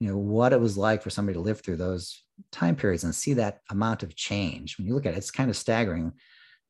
you 0.00 0.08
know 0.08 0.18
what 0.18 0.52
it 0.52 0.60
was 0.60 0.76
like 0.76 1.02
for 1.02 1.10
somebody 1.10 1.34
to 1.34 1.40
live 1.40 1.60
through 1.60 1.76
those 1.76 2.24
time 2.50 2.76
periods 2.76 3.04
and 3.04 3.14
see 3.14 3.34
that 3.34 3.60
amount 3.70 4.02
of 4.02 4.14
change 4.14 4.76
when 4.76 4.86
you 4.86 4.94
look 4.94 5.06
at 5.06 5.14
it 5.14 5.16
it's 5.16 5.30
kind 5.30 5.48
of 5.48 5.56
staggering 5.56 6.12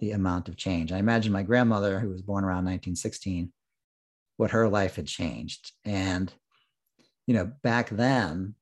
the 0.00 0.12
amount 0.12 0.48
of 0.48 0.56
change 0.56 0.92
i 0.92 0.98
imagine 0.98 1.32
my 1.32 1.42
grandmother 1.42 1.98
who 1.98 2.10
was 2.10 2.22
born 2.22 2.44
around 2.44 2.64
1916 2.64 3.52
what 4.36 4.50
her 4.50 4.68
life 4.68 4.96
had 4.96 5.06
changed 5.06 5.72
and 5.84 6.32
you 7.26 7.34
know 7.34 7.50
back 7.62 7.90
then 7.90 8.54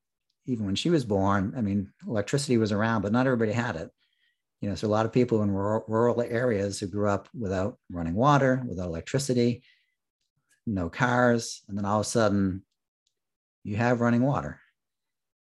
even 0.46 0.66
when 0.66 0.75
she 0.75 0.90
was 0.90 1.05
born 1.05 1.55
i 1.57 1.61
mean 1.61 1.92
electricity 2.07 2.57
was 2.57 2.72
around 2.72 3.03
but 3.03 3.12
not 3.12 3.27
everybody 3.27 3.53
had 3.53 3.77
it. 3.77 3.90
You 4.61 4.68
know 4.68 4.75
so 4.77 4.87
a 4.87 4.94
lot 4.96 5.07
of 5.07 5.12
people 5.12 5.42
in 5.42 5.51
rural, 5.51 6.22
areas 6.22 6.79
who 6.79 6.87
grew 6.87 7.09
up 7.09 7.29
without 7.37 7.79
running 7.90 8.14
water 8.14 8.62
without 8.68 8.87
electricity 8.87 9.62
no 10.66 10.88
cars 10.88 11.62
and 11.68 11.77
then 11.77 11.85
all 11.85 12.01
of 12.01 12.07
a 12.07 12.09
sudden 12.09 12.62
you 13.64 13.77
have 13.77 14.01
running 14.01 14.22
water. 14.22 14.61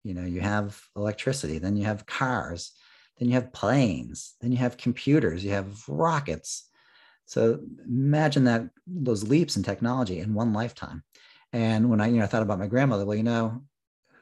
You 0.03 0.13
know 0.13 0.25
you 0.25 0.41
have 0.41 0.79
electricity 0.95 1.59
then 1.59 1.75
you 1.77 1.85
have 1.85 2.05
cars 2.05 2.71
then 3.17 3.27
you 3.27 3.35
have 3.35 3.53
planes 3.53 4.35
then 4.41 4.51
you 4.51 4.57
have 4.57 4.77
computers 4.77 5.43
you 5.43 5.51
have 5.51 5.87
rockets. 5.87 6.69
So 7.27 7.59
imagine 7.87 8.43
that 8.45 8.69
those 8.85 9.23
leaps 9.23 9.55
in 9.55 9.63
technology 9.63 10.19
in 10.19 10.33
one 10.33 10.53
lifetime 10.53 11.03
and 11.53 11.89
when 11.89 12.01
i 12.01 12.07
you 12.07 12.19
know 12.19 12.25
thought 12.25 12.41
about 12.41 12.59
my 12.59 12.67
grandmother 12.67 13.05
well 13.05 13.17
you 13.17 13.23
know 13.23 13.61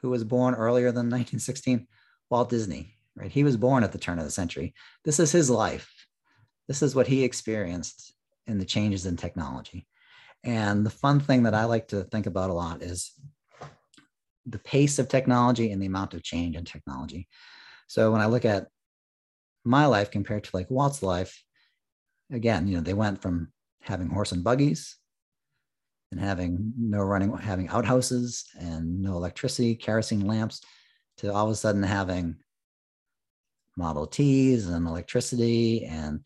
who 0.00 0.10
was 0.10 0.24
born 0.24 0.54
earlier 0.54 0.88
than 0.88 1.06
1916 1.06 1.86
walt 2.30 2.48
disney 2.48 2.94
right? 3.16 3.30
He 3.30 3.44
was 3.44 3.56
born 3.56 3.84
at 3.84 3.92
the 3.92 3.98
turn 3.98 4.18
of 4.18 4.24
the 4.24 4.30
century. 4.30 4.74
This 5.04 5.20
is 5.20 5.32
his 5.32 5.50
life. 5.50 5.92
This 6.68 6.82
is 6.82 6.94
what 6.94 7.06
he 7.06 7.24
experienced 7.24 8.14
in 8.46 8.58
the 8.58 8.64
changes 8.64 9.06
in 9.06 9.16
technology. 9.16 9.86
And 10.42 10.84
the 10.84 10.90
fun 10.90 11.20
thing 11.20 11.44
that 11.44 11.54
i 11.54 11.64
like 11.64 11.88
to 11.88 12.04
think 12.04 12.26
about 12.26 12.50
a 12.50 12.54
lot 12.54 12.82
is 12.82 13.12
the 14.46 14.58
pace 14.58 14.98
of 14.98 15.08
technology 15.08 15.70
and 15.70 15.80
the 15.80 15.86
amount 15.86 16.12
of 16.12 16.22
change 16.22 16.54
in 16.56 16.64
technology. 16.64 17.28
So 17.86 18.12
when 18.12 18.20
I 18.20 18.26
look 18.26 18.44
at 18.44 18.68
my 19.64 19.86
life 19.86 20.10
compared 20.10 20.44
to 20.44 20.50
like 20.52 20.70
Walt's 20.70 21.02
life, 21.02 21.42
again, 22.30 22.66
you 22.68 22.76
know, 22.76 22.82
they 22.82 22.92
went 22.92 23.22
from 23.22 23.52
having 23.80 24.08
horse 24.08 24.32
and 24.32 24.44
buggies 24.44 24.96
and 26.14 26.24
having 26.24 26.72
no 26.78 27.00
running, 27.00 27.36
having 27.36 27.68
outhouses 27.68 28.44
and 28.56 29.02
no 29.02 29.16
electricity, 29.16 29.74
kerosene 29.74 30.26
lamps, 30.26 30.60
to 31.16 31.32
all 31.32 31.46
of 31.46 31.50
a 31.50 31.56
sudden 31.56 31.82
having 31.82 32.36
Model 33.76 34.06
Ts 34.06 34.66
and 34.66 34.86
electricity 34.86 35.84
and 35.86 36.20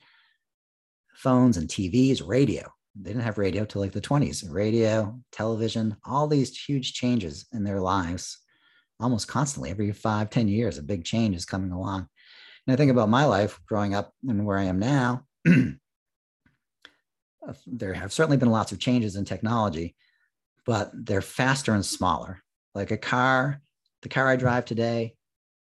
phones 1.15 1.57
and 1.57 1.69
TVs, 1.69 2.23
radio. 2.27 2.71
They 3.01 3.11
didn't 3.11 3.23
have 3.23 3.39
radio 3.39 3.65
till 3.65 3.81
like 3.81 3.93
the 3.93 4.01
20s 4.01 4.45
radio 4.53 5.19
television 5.33 5.97
all 6.05 6.27
these 6.27 6.59
huge 6.59 6.93
changes 6.93 7.47
in 7.53 7.65
their 7.65 7.81
lives 7.81 8.39
almost 9.01 9.27
constantly. 9.29 9.71
Every 9.71 9.93
five 9.93 10.29
ten 10.29 10.49
years 10.49 10.77
a 10.77 10.83
big 10.83 11.05
change 11.05 11.35
is 11.35 11.47
coming 11.47 11.71
along. 11.71 12.09
And 12.67 12.75
i 12.75 12.77
think 12.77 12.91
about 12.91 13.09
my 13.09 13.25
life 13.25 13.59
growing 13.67 13.95
up 13.95 14.13
and 14.29 14.45
where 14.45 14.59
i 14.59 14.65
am 14.65 14.79
now 14.79 15.25
there 17.67 17.95
have 17.95 18.13
certainly 18.13 18.37
been 18.37 18.51
lots 18.51 18.73
of 18.73 18.79
changes 18.79 19.17
in 19.17 19.25
technology 19.25 19.95
but 20.67 20.91
they're 20.95 21.23
faster 21.23 21.75
and 21.75 21.85
smaller 21.85 22.43
like 22.75 22.91
a 22.91 22.97
car 22.97 23.61
the 24.03 24.09
car 24.09 24.29
i 24.29 24.37
drive 24.37 24.65
today 24.65 25.15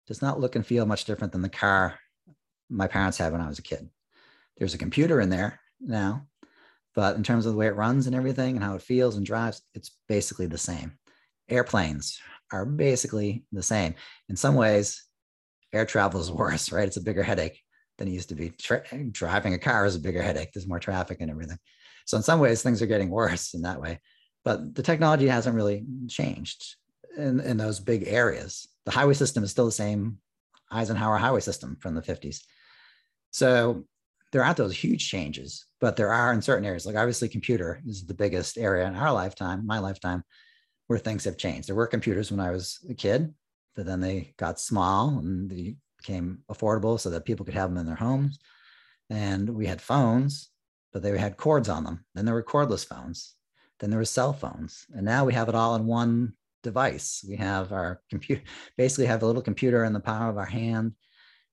does 0.06 0.22
not 0.22 0.40
look 0.40 0.56
and 0.56 0.66
feel 0.66 0.86
much 0.86 1.04
different 1.04 1.32
than 1.32 1.42
the 1.42 1.48
car 1.48 1.98
my 2.68 2.86
parents 2.86 3.18
had 3.18 3.32
when 3.32 3.40
i 3.40 3.48
was 3.48 3.58
a 3.58 3.62
kid 3.62 3.88
there's 4.58 4.74
a 4.74 4.78
computer 4.78 5.20
in 5.20 5.30
there 5.30 5.60
now 5.80 6.26
but 6.96 7.14
in 7.14 7.22
terms 7.22 7.44
of 7.44 7.52
the 7.52 7.58
way 7.58 7.66
it 7.66 7.76
runs 7.76 8.06
and 8.06 8.16
everything 8.16 8.56
and 8.56 8.64
how 8.64 8.74
it 8.74 8.82
feels 8.82 9.16
and 9.16 9.26
drives, 9.26 9.60
it's 9.74 9.92
basically 10.08 10.46
the 10.46 10.58
same. 10.58 10.98
Airplanes 11.48 12.18
are 12.50 12.64
basically 12.64 13.44
the 13.52 13.62
same. 13.62 13.94
In 14.30 14.34
some 14.36 14.54
ways, 14.54 15.04
air 15.74 15.84
travel 15.84 16.20
is 16.20 16.30
worse, 16.32 16.72
right? 16.72 16.88
It's 16.88 16.96
a 16.96 17.02
bigger 17.02 17.22
headache 17.22 17.60
than 17.98 18.08
it 18.08 18.12
used 18.12 18.30
to 18.30 18.34
be. 18.34 18.48
Tra- 18.48 18.82
driving 19.12 19.52
a 19.52 19.58
car 19.58 19.84
is 19.84 19.94
a 19.94 20.00
bigger 20.00 20.22
headache. 20.22 20.52
There's 20.52 20.66
more 20.66 20.80
traffic 20.80 21.18
and 21.20 21.30
everything. 21.30 21.58
So 22.06 22.16
in 22.16 22.22
some 22.22 22.40
ways, 22.40 22.62
things 22.62 22.80
are 22.80 22.86
getting 22.86 23.10
worse 23.10 23.54
in 23.54 23.62
that 23.62 23.80
way. 23.80 24.00
But 24.44 24.74
the 24.74 24.82
technology 24.82 25.28
hasn't 25.28 25.56
really 25.56 25.84
changed 26.08 26.76
in, 27.16 27.40
in 27.40 27.56
those 27.56 27.80
big 27.80 28.04
areas. 28.06 28.68
The 28.84 28.92
highway 28.92 29.14
system 29.14 29.44
is 29.44 29.50
still 29.50 29.66
the 29.66 29.72
same 29.72 30.18
Eisenhower 30.70 31.18
highway 31.18 31.40
system 31.40 31.76
from 31.80 31.94
the 31.94 32.02
50s. 32.02 32.42
So 33.32 33.84
there 34.32 34.44
aren't 34.44 34.56
those 34.56 34.76
huge 34.76 35.08
changes, 35.08 35.66
but 35.80 35.96
there 35.96 36.12
are 36.12 36.32
in 36.32 36.42
certain 36.42 36.64
areas. 36.64 36.86
Like 36.86 36.96
obviously, 36.96 37.28
computer 37.28 37.82
is 37.86 38.06
the 38.06 38.14
biggest 38.14 38.56
area 38.58 38.86
in 38.86 38.94
our 38.94 39.12
lifetime, 39.12 39.66
my 39.66 39.78
lifetime, 39.78 40.22
where 40.86 40.98
things 40.98 41.24
have 41.24 41.36
changed. 41.36 41.68
There 41.68 41.74
were 41.74 41.86
computers 41.86 42.30
when 42.30 42.40
I 42.40 42.50
was 42.50 42.78
a 42.88 42.94
kid, 42.94 43.34
but 43.74 43.86
then 43.86 44.00
they 44.00 44.34
got 44.36 44.60
small 44.60 45.18
and 45.18 45.50
they 45.50 45.76
became 45.98 46.38
affordable 46.50 46.98
so 46.98 47.10
that 47.10 47.24
people 47.24 47.44
could 47.44 47.54
have 47.54 47.70
them 47.70 47.78
in 47.78 47.86
their 47.86 47.96
homes. 47.96 48.38
And 49.10 49.50
we 49.50 49.66
had 49.66 49.80
phones, 49.80 50.50
but 50.96 51.02
they 51.02 51.18
had 51.18 51.36
cords 51.36 51.68
on 51.68 51.84
them. 51.84 52.02
Then 52.14 52.24
there 52.24 52.32
were 52.32 52.42
cordless 52.42 52.86
phones. 52.86 53.34
Then 53.80 53.90
there 53.90 53.98
were 53.98 54.06
cell 54.06 54.32
phones. 54.32 54.86
And 54.94 55.04
now 55.04 55.26
we 55.26 55.34
have 55.34 55.50
it 55.50 55.54
all 55.54 55.74
in 55.74 55.84
one 55.84 56.32
device. 56.62 57.22
We 57.28 57.36
have 57.36 57.70
our 57.70 58.00
computer, 58.08 58.40
basically 58.78 59.04
have 59.04 59.22
a 59.22 59.26
little 59.26 59.42
computer 59.42 59.84
in 59.84 59.92
the 59.92 60.00
palm 60.00 60.22
of 60.22 60.38
our 60.38 60.46
hand 60.46 60.92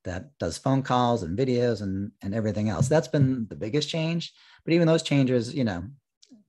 that 0.06 0.30
does 0.38 0.58
phone 0.58 0.82
calls 0.82 1.24
and 1.24 1.38
videos 1.38 1.82
and, 1.82 2.14
and 2.22 2.34
everything 2.34 2.70
else. 2.70 2.88
That's 2.88 3.10
been 3.10 3.46
the 3.50 3.58
biggest 3.58 3.90
change. 3.90 4.32
But 4.64 4.76
even 4.76 4.88
those 4.88 5.04
changes, 5.04 5.54
you 5.54 5.66
know, 5.66 5.84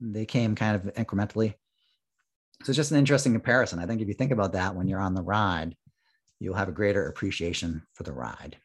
they 0.01 0.25
came 0.25 0.55
kind 0.55 0.77
of 0.77 0.95
incrementally. 0.95 1.55
So 2.63 2.71
it's 2.71 2.77
just 2.77 2.93
an 2.93 2.99
interesting 2.99 3.33
comparison. 3.33 3.81
I 3.81 3.87
think 3.87 4.03
if 4.03 4.07
you 4.07 4.15
think 4.15 4.31
about 4.31 4.53
that 4.53 4.77
when 4.77 4.87
you're 4.87 5.01
on 5.01 5.15
the 5.15 5.23
ride, 5.23 5.75
you'll 6.39 6.55
have 6.55 6.69
a 6.69 6.73
greater 6.73 7.09
appreciation 7.09 7.83
for 7.95 8.05
the 8.05 8.13
ride. 8.13 8.57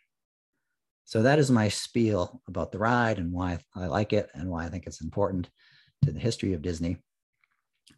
So 1.09 1.23
that 1.23 1.39
is 1.39 1.49
my 1.49 1.69
spiel 1.69 2.39
about 2.47 2.71
the 2.71 2.77
ride 2.77 3.17
and 3.17 3.31
why 3.31 3.57
I 3.75 3.87
like 3.87 4.13
it 4.13 4.29
and 4.35 4.47
why 4.47 4.65
I 4.65 4.69
think 4.69 4.85
it's 4.85 5.01
important 5.01 5.49
to 6.03 6.11
the 6.11 6.19
history 6.19 6.53
of 6.53 6.61
Disney. 6.61 6.97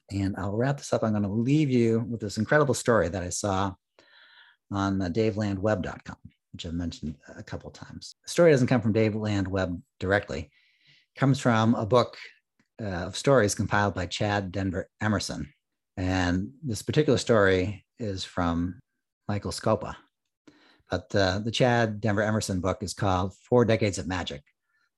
And 0.09 0.33
I'll 0.37 0.55
wrap 0.55 0.77
this 0.77 0.93
up. 0.93 1.03
I'm 1.03 1.11
going 1.11 1.23
to 1.23 1.29
leave 1.29 1.69
you 1.69 2.05
with 2.09 2.21
this 2.21 2.37
incredible 2.37 2.73
story 2.73 3.09
that 3.09 3.21
I 3.21 3.29
saw 3.29 3.73
on 4.71 4.99
davelandweb.com 4.99 6.17
which 6.53 6.65
I've 6.65 6.73
mentioned 6.73 7.15
a 7.37 7.43
couple 7.43 7.69
times. 7.71 8.15
The 8.23 8.29
story 8.29 8.51
doesn't 8.51 8.67
come 8.67 8.81
from 8.81 8.93
Daveland 8.93 9.47
Web 9.47 9.81
directly. 9.99 10.39
It 10.39 11.19
comes 11.19 11.39
from 11.39 11.75
a 11.75 11.85
book 11.85 12.17
uh, 12.81 12.85
of 12.85 13.17
stories 13.17 13.55
compiled 13.55 13.93
by 13.93 14.05
Chad 14.05 14.51
Denver 14.51 14.89
Emerson. 15.01 15.51
And 15.97 16.51
this 16.63 16.81
particular 16.81 17.17
story 17.17 17.85
is 17.99 18.23
from 18.23 18.79
Michael 19.27 19.51
Scopa. 19.51 19.95
But 20.91 21.15
uh, 21.15 21.39
the 21.39 21.51
Chad 21.51 22.01
Denver 22.01 22.21
Emerson 22.21 22.59
book 22.59 22.83
is 22.83 22.93
called 22.93 23.33
Four 23.49 23.63
Decades 23.63 23.97
of 23.97 24.07
Magic, 24.07 24.43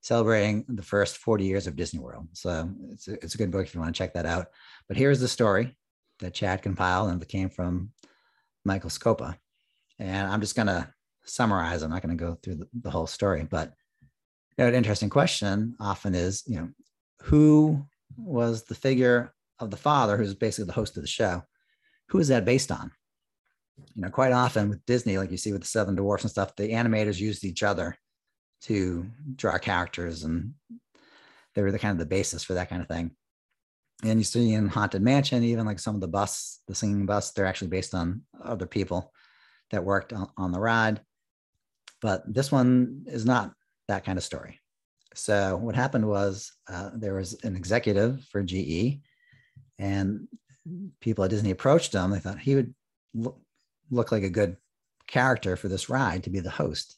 celebrating 0.02 0.66
the 0.68 0.82
first 0.82 1.18
40 1.18 1.46
years 1.46 1.68
of 1.68 1.76
Disney 1.76 2.00
World. 2.00 2.28
So 2.34 2.68
it's 2.90 3.08
a, 3.08 3.14
it's 3.14 3.36
a 3.36 3.38
good 3.38 3.52
book 3.52 3.68
if 3.68 3.76
you 3.76 3.80
want 3.80 3.94
to 3.94 3.98
check 3.98 4.16
that 4.16 4.26
out. 4.26 4.48
But 4.88 4.98
here's 4.98 5.20
the 5.20 5.28
story 5.28 5.78
that 6.20 6.34
Chad 6.34 6.64
compiled 6.64 7.12
and 7.12 7.22
it 7.22 7.28
came 7.30 7.50
from 7.50 7.92
Michael 8.66 8.90
Scopa. 8.90 9.38
And 10.00 10.28
I'm 10.28 10.42
just 10.42 10.56
going 10.56 10.68
to 10.68 10.92
summarize. 11.26 11.84
I'm 11.84 11.92
not 11.92 12.02
going 12.02 12.18
to 12.18 12.24
go 12.24 12.36
through 12.42 12.56
the, 12.56 12.68
the, 12.82 12.90
whole 12.90 13.08
story, 13.08 13.48
but 13.50 13.72
you 14.02 14.64
know, 14.64 14.68
an 14.68 14.74
interesting 14.74 15.10
question 15.10 15.76
often 15.80 16.16
is, 16.16 16.44
you 16.48 16.58
know, 16.58 16.70
who 17.22 17.86
was 18.18 18.64
the 18.64 18.76
figure 18.76 19.34
of 19.60 19.70
the 19.70 19.78
father, 19.78 20.18
who's 20.18 20.34
basically 20.34 20.66
the 20.66 20.74
host 20.74 20.98
of 20.98 21.04
the 21.04 21.08
show? 21.08 21.44
Who 22.10 22.18
is 22.18 22.30
that 22.30 22.46
based 22.46 22.72
on? 22.72 22.92
You 23.96 24.04
know, 24.04 24.10
quite 24.10 24.32
often 24.32 24.70
with 24.70 24.86
Disney, 24.86 25.18
like 25.18 25.32
you 25.32 25.38
see 25.38 25.52
with 25.52 25.62
the 25.62 25.68
Seven 25.68 25.96
Dwarfs 25.96 26.24
and 26.24 26.32
stuff, 26.32 26.56
the 26.56 26.72
animators 26.72 27.20
used 27.20 27.44
each 27.44 27.64
other 27.64 27.98
to 28.64 29.06
draw 29.36 29.58
characters, 29.58 30.24
and 30.24 30.54
they 31.54 31.62
were 31.62 31.72
the 31.72 31.80
kind 31.80 31.92
of 31.92 31.98
the 32.00 32.06
basis 32.06 32.44
for 32.44 32.54
that 32.54 32.70
kind 32.70 32.82
of 32.82 32.88
thing. 32.88 33.12
And 34.04 34.20
you 34.20 34.24
see 34.24 34.54
in 34.54 34.68
Haunted 34.68 35.02
Mansion, 35.02 35.44
even 35.44 35.66
like 35.66 35.80
some 35.80 35.96
of 35.96 36.02
the 36.02 36.08
bus, 36.08 36.60
the 36.68 36.76
singing 36.76 37.06
bus, 37.06 37.32
they're 37.32 37.46
actually 37.46 37.70
based 37.70 37.94
on 37.94 38.24
other 38.44 38.66
people 38.66 39.12
that 39.72 39.84
worked 39.84 40.14
on, 40.14 40.52
the 40.52 40.60
ride. 40.60 41.02
But 42.02 42.32
this 42.32 42.52
one 42.52 43.06
is 43.08 43.26
not 43.26 43.54
that 43.88 44.04
kind 44.04 44.18
of 44.18 44.24
story. 44.24 44.60
So 45.16 45.58
what 45.58 45.76
happened 45.76 46.08
was 46.08 46.52
uh, 46.68 46.92
there 46.96 47.14
was 47.14 47.44
an 47.44 47.56
executive 47.56 48.24
for 48.26 48.44
GE, 48.44 49.00
and 49.80 50.28
people 51.00 51.24
at 51.24 51.30
Disney 51.30 51.52
approached 51.52 51.94
him. 51.94 52.12
They 52.12 52.20
thought 52.20 52.40
he 52.40 52.56
would 52.56 52.74
look, 53.90 54.12
look 54.12 54.12
like 54.12 54.24
a 54.24 54.30
good 54.30 54.58
character 55.08 55.56
for 55.56 55.68
this 55.68 55.90
ride 55.90 56.24
to 56.24 56.30
be 56.30 56.40
the 56.40 56.50
host. 56.50 56.98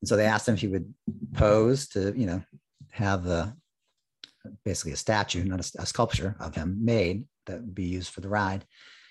And 0.00 0.08
so 0.08 0.16
they 0.16 0.26
asked 0.26 0.48
him 0.48 0.54
if 0.54 0.60
he 0.60 0.68
would 0.68 0.94
pose 1.34 1.88
to, 1.88 2.12
you 2.16 2.26
know, 2.26 2.42
have 2.90 3.26
a 3.26 3.56
basically 4.64 4.92
a 4.92 4.96
statue, 4.96 5.44
not 5.44 5.60
a, 5.60 5.82
a 5.82 5.86
sculpture 5.86 6.36
of 6.40 6.54
him 6.54 6.84
made 6.84 7.24
that 7.46 7.60
would 7.60 7.74
be 7.74 7.84
used 7.84 8.12
for 8.12 8.20
the 8.20 8.28
ride. 8.28 8.64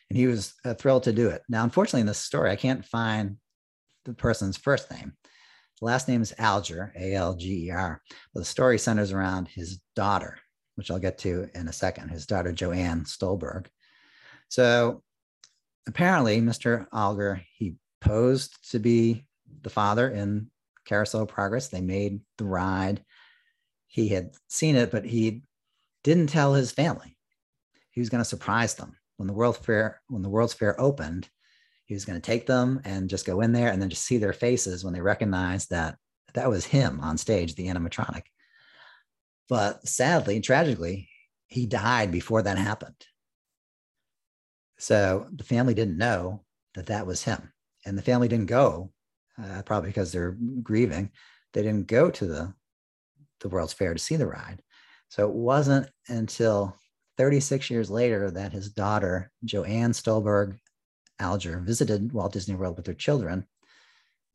And 0.09 0.17
he 0.17 0.27
was 0.27 0.53
uh, 0.63 0.73
thrilled 0.73 1.03
to 1.03 1.11
do 1.11 1.29
it. 1.29 1.43
Now, 1.49 1.63
unfortunately, 1.63 2.01
in 2.01 2.07
this 2.07 2.19
story, 2.19 2.49
I 2.49 2.55
can't 2.55 2.85
find 2.85 3.37
the 4.05 4.13
person's 4.13 4.57
first 4.57 4.89
name. 4.89 5.13
The 5.79 5.85
last 5.85 6.07
name 6.07 6.21
is 6.21 6.33
Alger, 6.37 6.93
A 6.97 7.13
L 7.13 7.35
G 7.35 7.67
E 7.67 7.71
R. 7.71 8.01
But 8.33 8.39
the 8.39 8.45
story 8.45 8.79
centers 8.79 9.11
around 9.11 9.49
his 9.49 9.79
daughter, 9.95 10.39
which 10.75 10.89
I'll 10.89 10.97
get 10.99 11.17
to 11.19 11.49
in 11.53 11.67
a 11.67 11.73
second, 11.73 12.09
his 12.09 12.25
daughter, 12.25 12.51
Joanne 12.51 13.05
Stolberg. 13.05 13.67
So 14.49 15.03
apparently, 15.87 16.41
Mr. 16.41 16.87
Alger, 16.93 17.41
he 17.57 17.75
posed 18.01 18.71
to 18.71 18.79
be 18.79 19.25
the 19.61 19.69
father 19.69 20.09
in 20.09 20.49
Carousel 20.85 21.25
Progress. 21.25 21.67
They 21.67 21.81
made 21.81 22.21
the 22.37 22.45
ride. 22.45 23.03
He 23.87 24.09
had 24.09 24.31
seen 24.47 24.75
it, 24.75 24.91
but 24.91 25.05
he 25.05 25.43
didn't 26.03 26.27
tell 26.27 26.53
his 26.53 26.71
family. 26.71 27.17
He 27.91 28.01
was 28.01 28.09
going 28.09 28.21
to 28.21 28.29
surprise 28.29 28.75
them 28.75 28.97
when 29.17 29.27
the 29.27 29.33
World 29.33 29.57
Fair 29.57 30.01
when 30.07 30.21
the 30.21 30.29
World's 30.29 30.53
Fair 30.53 30.79
opened 30.79 31.29
he 31.87 31.93
was 31.93 32.05
going 32.05 32.19
to 32.19 32.25
take 32.25 32.45
them 32.45 32.81
and 32.83 33.09
just 33.09 33.25
go 33.25 33.39
in 33.39 33.53
there 33.53 33.71
and 33.71 33.81
then 33.81 33.89
just 33.89 34.03
see 34.03 34.17
their 34.17 34.33
faces 34.33 34.83
when 34.83 34.93
they 34.93 35.01
recognized 35.01 35.69
that 35.69 35.97
that 36.33 36.49
was 36.49 36.65
him 36.65 36.99
on 36.99 37.17
stage, 37.17 37.55
the 37.55 37.67
animatronic. 37.67 38.23
But 39.47 39.87
sadly, 39.87 40.41
tragically, 40.41 41.09
he 41.47 41.65
died 41.65 42.11
before 42.11 42.41
that 42.41 42.57
happened. 42.57 43.05
So 44.77 45.27
the 45.31 45.43
family 45.43 45.73
didn't 45.73 45.97
know 45.97 46.43
that 46.75 46.87
that 46.87 47.07
was 47.07 47.23
him. 47.23 47.51
And 47.85 47.97
the 47.97 48.03
family 48.03 48.27
didn't 48.27 48.47
go, 48.47 48.91
uh, 49.41 49.61
probably 49.63 49.89
because 49.89 50.11
they're 50.11 50.37
grieving. 50.61 51.11
They 51.53 51.63
didn't 51.63 51.87
go 51.87 52.11
to 52.11 52.25
the, 52.25 52.53
the 53.39 53.49
World's 53.49 53.73
Fair 53.73 53.93
to 53.93 53.99
see 53.99 54.15
the 54.15 54.27
ride. 54.27 54.61
So 55.09 55.27
it 55.27 55.33
wasn't 55.33 55.89
until 56.07 56.77
36 57.17 57.69
years 57.69 57.89
later 57.89 58.29
that 58.31 58.51
his 58.51 58.69
daughter, 58.69 59.31
Joanne 59.43 59.93
Stolberg 59.93 60.57
Alger 61.19 61.59
visited 61.59 62.13
Walt 62.13 62.33
Disney 62.33 62.55
World 62.55 62.77
with 62.77 62.87
her 62.87 62.93
children 62.93 63.47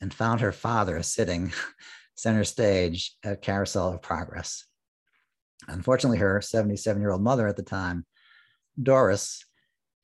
and 0.00 0.12
found 0.12 0.40
her 0.40 0.52
father 0.52 1.02
sitting 1.02 1.52
center 2.14 2.44
stage 2.44 3.16
at 3.22 3.42
Carousel 3.42 3.94
of 3.94 4.02
Progress. 4.02 4.64
Unfortunately, 5.68 6.18
her 6.18 6.40
77 6.40 7.00
year 7.00 7.12
old 7.12 7.22
mother 7.22 7.46
at 7.46 7.56
the 7.56 7.62
time, 7.62 8.04
Doris, 8.82 9.44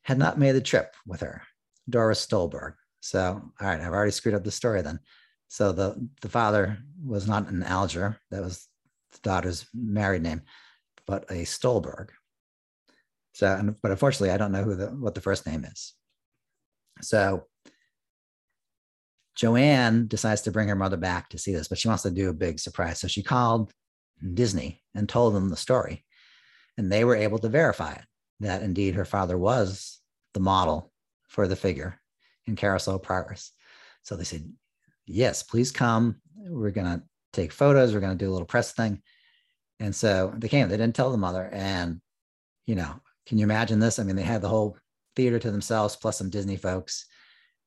had 0.09 0.17
not 0.17 0.39
made 0.39 0.53
the 0.53 0.61
trip 0.63 0.95
with 1.07 1.21
her, 1.21 1.43
Doris 1.87 2.19
Stolberg. 2.19 2.73
So, 3.01 3.43
all 3.61 3.69
right, 3.69 3.79
I've 3.79 3.93
already 3.93 4.11
screwed 4.11 4.35
up 4.35 4.43
the 4.43 4.51
story 4.51 4.81
then. 4.81 5.01
So 5.49 5.71
the, 5.71 6.09
the 6.23 6.31
father 6.31 6.79
was 7.05 7.29
not 7.29 7.47
an 7.49 7.63
Alger, 7.63 8.19
that 8.31 8.43
was 8.43 8.67
the 9.13 9.19
daughter's 9.23 9.67
married 9.75 10.23
name, 10.23 10.41
but 11.07 11.31
a 11.31 11.45
Stolberg. 11.45 12.09
So, 13.35 13.75
but 13.83 13.91
unfortunately, 13.91 14.31
I 14.31 14.39
don't 14.39 14.51
know 14.51 14.63
who 14.63 14.77
the, 14.77 14.87
what 14.87 15.15
the 15.15 15.21
first 15.21 15.47
name 15.47 15.67
is. 15.67 15.93
So 17.03 17.45
Joanne 19.37 20.07
decides 20.09 20.41
to 20.43 20.51
bring 20.51 20.69
her 20.69 20.75
mother 20.75 20.97
back 20.97 21.29
to 21.29 21.39
see 21.39 21.53
this, 21.53 21.69
but 21.69 21.77
she 21.77 21.89
wants 21.89 22.05
to 22.05 22.11
do 22.11 22.31
a 22.31 22.33
big 22.35 22.61
surprise. 22.61 22.99
So 22.99 23.09
she 23.09 23.23
called 23.23 23.75
Disney 24.33 24.81
and 24.95 25.07
told 25.07 25.35
them 25.35 25.51
the 25.51 25.57
story. 25.57 26.07
And 26.79 26.91
they 26.91 27.05
were 27.05 27.15
able 27.15 27.39
to 27.41 27.51
verify 27.51 27.93
it 27.93 28.05
that 28.41 28.63
indeed 28.63 28.95
her 28.95 29.05
father 29.05 29.37
was 29.37 30.01
the 30.35 30.41
model 30.41 30.93
for 31.29 31.49
the 31.49 31.57
figure 31.57 32.01
in 32.47 32.57
Carousel 32.57 32.99
Progress. 32.99 33.53
So 34.03 34.17
they 34.17 34.25
said, 34.25 34.51
Yes, 35.07 35.43
please 35.43 35.73
come. 35.73 36.21
We're 36.37 36.71
going 36.71 36.87
to 36.87 37.03
take 37.33 37.53
photos. 37.53 37.95
We're 37.95 38.01
going 38.01 38.17
to 38.17 38.25
do 38.25 38.31
a 38.31 38.33
little 38.33 38.47
press 38.47 38.73
thing. 38.73 39.03
And 39.81 39.95
so 39.95 40.35
they 40.37 40.49
came, 40.49 40.69
they 40.69 40.77
didn't 40.77 40.97
tell 40.97 41.11
the 41.11 41.17
mother. 41.17 41.49
And, 41.51 42.01
you 42.67 42.75
know, 42.75 43.01
can 43.27 43.39
you 43.39 43.45
imagine 43.45 43.79
this? 43.79 43.99
I 43.99 44.03
mean, 44.03 44.17
they 44.17 44.23
had 44.23 44.43
the 44.43 44.49
whole 44.49 44.77
theater 45.17 45.39
to 45.39 45.51
themselves, 45.51 45.97
plus 45.97 46.19
some 46.19 46.31
Disney 46.31 46.57
folks. 46.57 47.07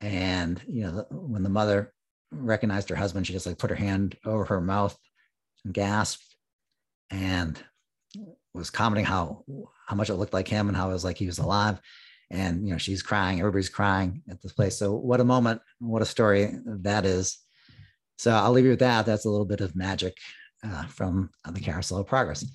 And 0.01 0.61
you 0.67 0.83
know, 0.83 1.05
when 1.11 1.43
the 1.43 1.49
mother 1.49 1.93
recognized 2.31 2.89
her 2.89 2.95
husband, 2.95 3.27
she 3.27 3.33
just 3.33 3.45
like 3.45 3.57
put 3.57 3.69
her 3.69 3.75
hand 3.75 4.17
over 4.25 4.45
her 4.45 4.61
mouth 4.61 4.97
and 5.63 5.73
gasped, 5.73 6.35
and 7.11 7.61
was 8.53 8.69
commenting 8.69 9.05
how 9.05 9.43
how 9.91 9.97
much 9.97 10.09
it 10.09 10.15
looked 10.15 10.33
like 10.33 10.47
him 10.47 10.69
and 10.69 10.77
how 10.77 10.89
it 10.89 10.93
was 10.93 11.03
like 11.03 11.17
he 11.17 11.25
was 11.25 11.39
alive. 11.39 11.77
And 12.31 12.65
you 12.65 12.71
know, 12.71 12.77
she's 12.77 13.03
crying. 13.03 13.39
Everybody's 13.39 13.67
crying 13.67 14.21
at 14.29 14.41
this 14.41 14.53
place. 14.53 14.77
So 14.77 14.93
what 14.95 15.19
a 15.19 15.25
moment! 15.25 15.61
What 15.79 16.01
a 16.01 16.05
story 16.05 16.49
that 16.65 17.05
is. 17.05 17.37
So 18.17 18.31
I'll 18.31 18.53
leave 18.53 18.63
you 18.63 18.71
with 18.71 18.79
that. 18.79 19.05
That's 19.05 19.25
a 19.25 19.29
little 19.29 19.45
bit 19.45 19.59
of 19.59 19.75
magic 19.75 20.15
uh, 20.63 20.85
from 20.85 21.29
the 21.51 21.59
Carousel 21.59 21.97
of 21.97 22.07
Progress. 22.07 22.45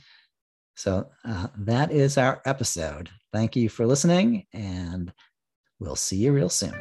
So 0.76 1.10
uh, 1.26 1.48
that 1.58 1.92
is 1.92 2.16
our 2.16 2.40
episode. 2.46 3.10
Thank 3.34 3.54
you 3.54 3.68
for 3.68 3.84
listening, 3.84 4.46
and 4.54 5.12
we'll 5.78 5.94
see 5.94 6.16
you 6.16 6.32
real 6.32 6.48
soon. 6.48 6.74